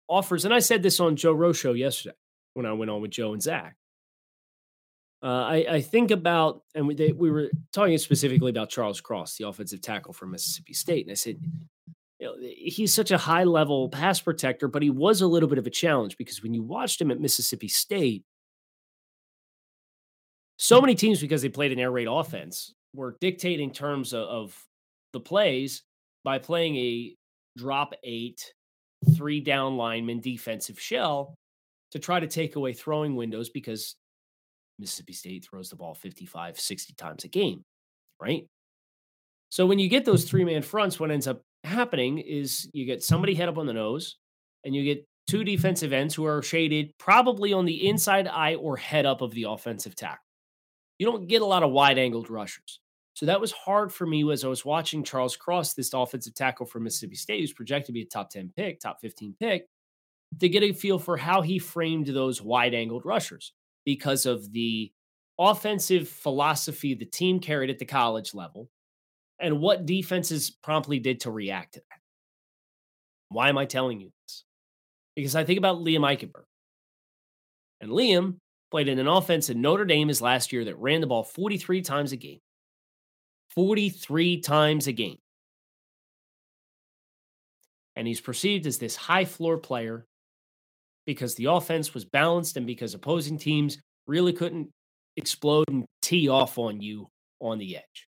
offers, 0.08 0.44
and 0.44 0.52
I 0.52 0.58
said 0.58 0.82
this 0.82 0.98
on 0.98 1.16
Joe 1.16 1.52
show 1.52 1.72
yesterday 1.72 2.16
when 2.54 2.66
I 2.66 2.72
went 2.72 2.90
on 2.90 3.00
with 3.00 3.12
Joe 3.12 3.32
and 3.32 3.42
Zach. 3.42 3.76
Uh, 5.22 5.26
I, 5.26 5.66
I, 5.70 5.80
think 5.80 6.10
about, 6.10 6.62
and 6.74 6.88
we, 6.88 6.96
they, 6.96 7.12
we 7.12 7.30
were 7.30 7.48
talking 7.72 7.96
specifically 7.98 8.50
about 8.50 8.70
Charles 8.70 9.00
Cross, 9.00 9.36
the 9.36 9.46
offensive 9.46 9.80
tackle 9.80 10.12
from 10.12 10.32
Mississippi 10.32 10.74
State. 10.74 11.06
And 11.06 11.12
I 11.12 11.14
said, 11.14 11.36
know, 12.24 12.34
eh, 12.34 12.52
he's 12.56 12.94
such 12.94 13.10
a 13.10 13.18
high 13.18 13.44
level 13.44 13.88
pass 13.88 14.20
protector, 14.20 14.68
but 14.68 14.82
he 14.82 14.90
was 14.90 15.20
a 15.20 15.26
little 15.26 15.48
bit 15.48 15.58
of 15.58 15.66
a 15.66 15.70
challenge 15.70 16.16
because 16.16 16.42
when 16.42 16.54
you 16.54 16.62
watched 16.62 17.00
him 17.00 17.10
at 17.10 17.20
Mississippi 17.20 17.68
State, 17.68 18.24
so 20.56 20.80
many 20.80 20.94
teams, 20.94 21.20
because 21.20 21.42
they 21.42 21.48
played 21.48 21.72
an 21.72 21.78
air 21.78 21.90
raid 21.90 22.06
offense, 22.08 22.72
were 22.94 23.16
dictating 23.20 23.72
terms 23.72 24.12
of, 24.12 24.28
of 24.28 24.66
the 25.12 25.20
plays 25.20 25.82
by 26.24 26.38
playing 26.38 26.76
a 26.76 27.16
drop 27.56 27.94
eight, 28.04 28.52
three 29.16 29.40
down 29.40 29.76
lineman 29.76 30.20
defensive 30.20 30.78
shell 30.78 31.34
to 31.90 31.98
try 31.98 32.20
to 32.20 32.26
take 32.26 32.56
away 32.56 32.72
throwing 32.72 33.16
windows 33.16 33.50
because 33.50 33.96
Mississippi 34.78 35.12
State 35.12 35.46
throws 35.50 35.70
the 35.70 35.76
ball 35.76 35.94
55, 35.94 36.58
60 36.58 36.94
times 36.94 37.24
a 37.24 37.28
game, 37.28 37.64
right? 38.20 38.46
So 39.50 39.66
when 39.66 39.78
you 39.78 39.88
get 39.88 40.04
those 40.04 40.24
three 40.24 40.44
man 40.44 40.62
fronts, 40.62 40.98
what 40.98 41.10
ends 41.10 41.26
up 41.26 41.42
happening 41.64 42.18
is 42.18 42.68
you 42.72 42.84
get 42.84 43.02
somebody 43.02 43.32
mm-hmm. 43.32 43.40
head 43.40 43.48
up 43.48 43.58
on 43.58 43.66
the 43.66 43.72
nose 43.72 44.16
and 44.64 44.74
you 44.74 44.84
get 44.84 45.06
two 45.26 45.44
defensive 45.44 45.92
ends 45.92 46.14
who 46.14 46.24
are 46.24 46.42
shaded 46.42 46.92
probably 46.98 47.52
on 47.52 47.64
the 47.64 47.88
inside 47.88 48.26
eye 48.28 48.54
or 48.56 48.76
head 48.76 49.06
up 49.06 49.20
of 49.20 49.32
the 49.32 49.44
offensive 49.44 49.94
tackle. 49.94 50.24
You 50.98 51.06
don't 51.06 51.28
get 51.28 51.42
a 51.42 51.46
lot 51.46 51.62
of 51.62 51.70
wide 51.70 51.98
angled 51.98 52.30
rushers. 52.30 52.80
So 53.14 53.26
that 53.26 53.40
was 53.40 53.52
hard 53.52 53.92
for 53.92 54.06
me 54.06 54.30
as 54.30 54.44
I 54.44 54.48
was 54.48 54.64
watching 54.64 55.04
Charles 55.04 55.36
Cross, 55.36 55.74
this 55.74 55.92
offensive 55.92 56.34
tackle 56.34 56.66
from 56.66 56.84
Mississippi 56.84 57.14
State, 57.14 57.40
who's 57.40 57.52
projected 57.52 57.86
to 57.88 57.92
be 57.92 58.02
a 58.02 58.06
top 58.06 58.30
10 58.30 58.52
pick, 58.56 58.80
top 58.80 59.00
15 59.00 59.34
pick, 59.38 59.68
to 60.40 60.48
get 60.48 60.62
a 60.62 60.72
feel 60.72 60.98
for 60.98 61.16
how 61.16 61.42
he 61.42 61.58
framed 61.58 62.06
those 62.06 62.40
wide 62.40 62.74
angled 62.74 63.04
rushers 63.04 63.52
because 63.84 64.24
of 64.24 64.50
the 64.52 64.90
offensive 65.38 66.08
philosophy 66.08 66.94
the 66.94 67.04
team 67.04 67.38
carried 67.38 67.70
at 67.70 67.78
the 67.78 67.84
college 67.84 68.34
level 68.34 68.70
and 69.42 69.60
what 69.60 69.84
defenses 69.84 70.50
promptly 70.50 71.00
did 71.00 71.20
to 71.20 71.30
react 71.30 71.74
to 71.74 71.80
that. 71.80 71.98
Why 73.28 73.48
am 73.48 73.58
I 73.58 73.66
telling 73.66 74.00
you 74.00 74.10
this? 74.26 74.44
Because 75.16 75.34
I 75.34 75.44
think 75.44 75.58
about 75.58 75.78
Liam 75.78 76.00
Eichenberg. 76.00 76.44
And 77.80 77.90
Liam 77.90 78.36
played 78.70 78.88
in 78.88 78.98
an 78.98 79.08
offense 79.08 79.50
in 79.50 79.60
Notre 79.60 79.84
Dame 79.84 80.08
his 80.08 80.22
last 80.22 80.52
year 80.52 80.64
that 80.64 80.78
ran 80.78 81.00
the 81.00 81.06
ball 81.06 81.24
43 81.24 81.82
times 81.82 82.12
a 82.12 82.16
game. 82.16 82.38
43 83.54 84.40
times 84.40 84.86
a 84.86 84.92
game. 84.92 85.18
And 87.96 88.06
he's 88.06 88.20
perceived 88.20 88.66
as 88.66 88.78
this 88.78 88.96
high 88.96 89.26
floor 89.26 89.58
player 89.58 90.06
because 91.04 91.34
the 91.34 91.46
offense 91.46 91.92
was 91.92 92.04
balanced 92.04 92.56
and 92.56 92.66
because 92.66 92.94
opposing 92.94 93.38
teams 93.38 93.78
really 94.06 94.32
couldn't 94.32 94.70
explode 95.16 95.68
and 95.68 95.84
tee 96.00 96.28
off 96.28 96.58
on 96.58 96.80
you 96.80 97.08
on 97.40 97.58
the 97.58 97.76
edge. 97.76 98.08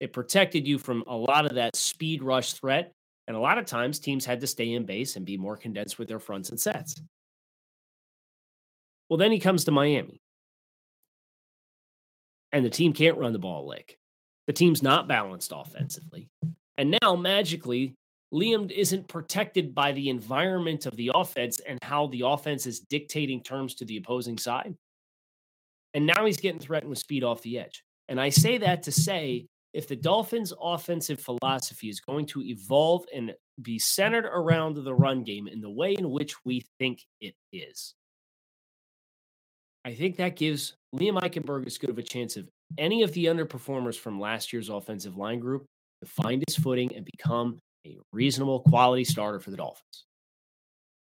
It 0.00 0.12
protected 0.12 0.66
you 0.66 0.78
from 0.78 1.04
a 1.06 1.16
lot 1.16 1.46
of 1.46 1.54
that 1.54 1.76
speed 1.76 2.22
rush 2.22 2.52
threat. 2.52 2.92
And 3.28 3.36
a 3.36 3.40
lot 3.40 3.58
of 3.58 3.66
times 3.66 3.98
teams 3.98 4.24
had 4.24 4.40
to 4.40 4.46
stay 4.46 4.72
in 4.72 4.84
base 4.84 5.16
and 5.16 5.26
be 5.26 5.36
more 5.36 5.56
condensed 5.56 5.98
with 5.98 6.08
their 6.08 6.20
fronts 6.20 6.50
and 6.50 6.60
sets. 6.60 7.00
Well, 9.08 9.16
then 9.16 9.32
he 9.32 9.40
comes 9.40 9.64
to 9.64 9.72
Miami. 9.72 10.20
And 12.52 12.64
the 12.64 12.70
team 12.70 12.92
can't 12.92 13.18
run 13.18 13.32
the 13.32 13.38
ball 13.38 13.66
lick. 13.66 13.98
The 14.46 14.52
team's 14.52 14.82
not 14.82 15.08
balanced 15.08 15.52
offensively. 15.54 16.28
And 16.78 16.96
now, 17.02 17.16
magically, 17.16 17.94
Liam 18.32 18.70
isn't 18.70 19.08
protected 19.08 19.74
by 19.74 19.92
the 19.92 20.08
environment 20.08 20.86
of 20.86 20.96
the 20.96 21.10
offense 21.14 21.60
and 21.60 21.78
how 21.82 22.06
the 22.08 22.22
offense 22.24 22.66
is 22.66 22.80
dictating 22.80 23.42
terms 23.42 23.74
to 23.76 23.84
the 23.84 23.96
opposing 23.96 24.38
side. 24.38 24.74
And 25.94 26.06
now 26.06 26.24
he's 26.24 26.36
getting 26.36 26.60
threatened 26.60 26.90
with 26.90 26.98
speed 26.98 27.24
off 27.24 27.42
the 27.42 27.58
edge. 27.58 27.82
And 28.08 28.20
I 28.20 28.28
say 28.28 28.58
that 28.58 28.84
to 28.84 28.92
say 28.92 29.46
if 29.76 29.86
the 29.86 29.94
Dolphins' 29.94 30.54
offensive 30.58 31.20
philosophy 31.20 31.90
is 31.90 32.00
going 32.00 32.24
to 32.28 32.42
evolve 32.42 33.04
and 33.14 33.34
be 33.60 33.78
centered 33.78 34.24
around 34.24 34.76
the 34.76 34.94
run 34.94 35.22
game 35.22 35.46
in 35.46 35.60
the 35.60 35.68
way 35.68 35.92
in 35.92 36.10
which 36.10 36.34
we 36.46 36.64
think 36.78 37.02
it 37.20 37.34
is, 37.52 37.94
I 39.84 39.92
think 39.92 40.16
that 40.16 40.34
gives 40.34 40.74
Liam 40.94 41.20
Eichenberg 41.20 41.66
as 41.66 41.76
good 41.76 41.90
of 41.90 41.98
a 41.98 42.02
chance 42.02 42.38
of 42.38 42.48
any 42.78 43.02
of 43.02 43.12
the 43.12 43.26
underperformers 43.26 43.96
from 43.96 44.18
last 44.18 44.50
year's 44.50 44.70
offensive 44.70 45.18
line 45.18 45.40
group 45.40 45.66
to 46.02 46.08
find 46.08 46.42
his 46.48 46.56
footing 46.56 46.96
and 46.96 47.04
become 47.04 47.58
a 47.86 47.98
reasonable 48.14 48.60
quality 48.60 49.04
starter 49.04 49.40
for 49.40 49.50
the 49.50 49.58
Dolphins. 49.58 50.06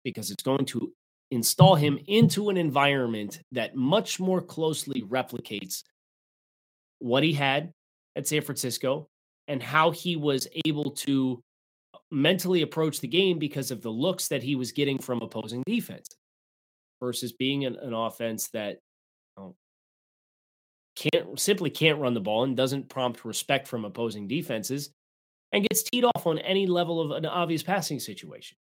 Because 0.04 0.32
it's 0.32 0.44
going 0.44 0.66
to 0.66 0.92
install 1.30 1.76
him 1.76 2.00
into 2.08 2.50
an 2.50 2.58
environment 2.58 3.42
that 3.52 3.76
much 3.76 4.20
more 4.20 4.42
closely 4.42 5.04
replicates 5.04 5.84
what 6.98 7.22
he 7.22 7.34
had 7.34 7.72
at 8.16 8.28
San 8.28 8.42
Francisco 8.42 9.08
and 9.48 9.62
how 9.62 9.92
he 9.92 10.16
was 10.16 10.48
able 10.66 10.92
to 10.92 11.42
uh, 11.94 11.98
mentally 12.12 12.62
approach 12.62 13.00
the 13.00 13.08
game 13.08 13.38
because 13.40 13.72
of 13.72 13.82
the 13.82 13.90
looks 13.90 14.28
that 14.28 14.44
he 14.44 14.56
was 14.56 14.72
getting 14.72 14.98
from 14.98 15.22
opposing 15.22 15.64
defense 15.66 16.08
versus 17.02 17.32
being 17.34 17.66
an, 17.66 17.76
an 17.78 17.94
offense 17.94 18.50
that 18.50 18.80
you 19.38 19.44
know, 19.44 19.56
can't 20.96 21.40
simply 21.40 21.70
can't 21.70 22.00
run 22.00 22.14
the 22.14 22.22
ball 22.22 22.44
and 22.44 22.56
doesn't 22.56 22.90
prompt 22.90 23.26
respect 23.26 23.68
from 23.68 23.86
opposing 23.86 24.28
defenses 24.28 24.92
and 25.52 25.68
gets 25.70 25.84
teed 25.84 26.06
off 26.06 26.26
on 26.26 26.40
any 26.40 26.68
level 26.68 27.00
of 27.02 27.12
an 27.12 27.26
obvious 27.26 27.64
passing 27.64 28.00
situation. 28.00 28.58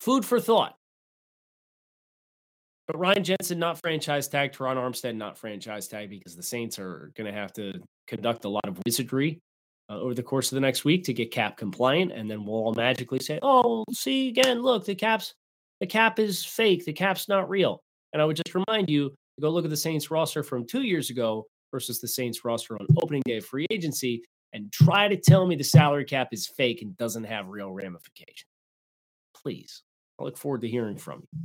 Food 0.00 0.24
for 0.24 0.40
thought. 0.40 0.76
But 2.90 2.98
Ryan 2.98 3.22
Jensen 3.22 3.60
not 3.60 3.78
franchise 3.78 4.26
tag, 4.26 4.50
Terron 4.50 4.74
Armstead 4.74 5.14
not 5.14 5.38
franchise 5.38 5.86
tag 5.86 6.10
because 6.10 6.34
the 6.34 6.42
Saints 6.42 6.76
are 6.76 7.12
going 7.14 7.32
to 7.32 7.38
have 7.38 7.52
to 7.52 7.80
conduct 8.08 8.44
a 8.46 8.48
lot 8.48 8.66
of 8.66 8.80
wizardry 8.84 9.38
uh, 9.88 10.00
over 10.00 10.12
the 10.12 10.24
course 10.24 10.50
of 10.50 10.56
the 10.56 10.60
next 10.60 10.84
week 10.84 11.04
to 11.04 11.14
get 11.14 11.30
cap 11.30 11.56
compliant, 11.56 12.10
and 12.10 12.28
then 12.28 12.44
we'll 12.44 12.56
all 12.56 12.74
magically 12.74 13.20
say, 13.20 13.38
"Oh, 13.42 13.84
see 13.92 14.28
again, 14.28 14.62
look, 14.62 14.86
the 14.86 14.96
cap's 14.96 15.34
the 15.78 15.86
cap 15.86 16.18
is 16.18 16.44
fake, 16.44 16.84
the 16.84 16.92
cap's 16.92 17.28
not 17.28 17.48
real." 17.48 17.80
And 18.12 18.20
I 18.20 18.24
would 18.24 18.34
just 18.34 18.56
remind 18.56 18.90
you 18.90 19.10
to 19.10 19.40
go 19.40 19.50
look 19.50 19.64
at 19.64 19.70
the 19.70 19.76
Saints 19.76 20.10
roster 20.10 20.42
from 20.42 20.66
two 20.66 20.82
years 20.82 21.10
ago 21.10 21.46
versus 21.70 22.00
the 22.00 22.08
Saints 22.08 22.44
roster 22.44 22.74
on 22.74 22.88
opening 23.00 23.22
day 23.24 23.36
of 23.36 23.46
free 23.46 23.66
agency, 23.70 24.24
and 24.52 24.72
try 24.72 25.06
to 25.06 25.16
tell 25.16 25.46
me 25.46 25.54
the 25.54 25.62
salary 25.62 26.04
cap 26.04 26.30
is 26.32 26.48
fake 26.48 26.82
and 26.82 26.96
doesn't 26.96 27.22
have 27.22 27.50
real 27.50 27.70
ramifications. 27.70 28.48
Please. 29.32 29.84
I 30.20 30.24
look 30.24 30.36
forward 30.36 30.60
to 30.62 30.68
hearing 30.68 30.98
from 30.98 31.22
you. 31.32 31.40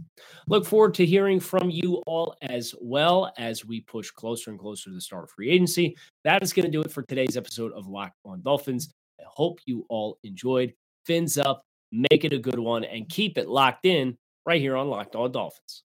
Look 0.48 0.66
forward 0.66 0.94
to 0.96 1.06
hearing 1.06 1.40
from 1.40 1.70
you 1.70 2.04
all 2.06 2.36
as 2.42 2.76
well 2.82 3.32
as 3.38 3.66
we 3.66 3.82
push 3.82 4.12
closer 4.12 4.52
and 4.52 4.60
closer 4.60 4.90
to 4.90 4.94
the 4.94 5.02
start 5.02 5.24
of 5.24 5.32
free 5.32 5.50
agency. 5.50 5.96
That 6.26 6.44
is 6.44 6.52
going 6.52 6.66
to 6.66 6.72
do 6.72 6.82
it 6.82 6.92
for 6.92 7.04
today's 7.04 7.38
episode 7.38 7.72
of 7.74 7.88
Locked 7.88 8.20
On 8.26 8.42
Dolphins. 8.42 8.94
I 9.20 9.24
hope 9.28 9.60
you 9.66 9.86
all 9.90 10.20
enjoyed. 10.24 10.74
Fins 11.06 11.38
up, 11.38 11.64
make 11.92 12.26
it 12.26 12.34
a 12.34 12.40
good 12.40 12.60
one, 12.60 12.84
and 12.84 13.08
keep 13.08 13.38
it 13.38 13.48
locked 13.48 13.86
in 13.86 14.18
right 14.46 14.60
here 14.60 14.76
on 14.76 14.90
Locked 14.90 15.16
On 15.16 15.32
Dolphins. 15.32 15.85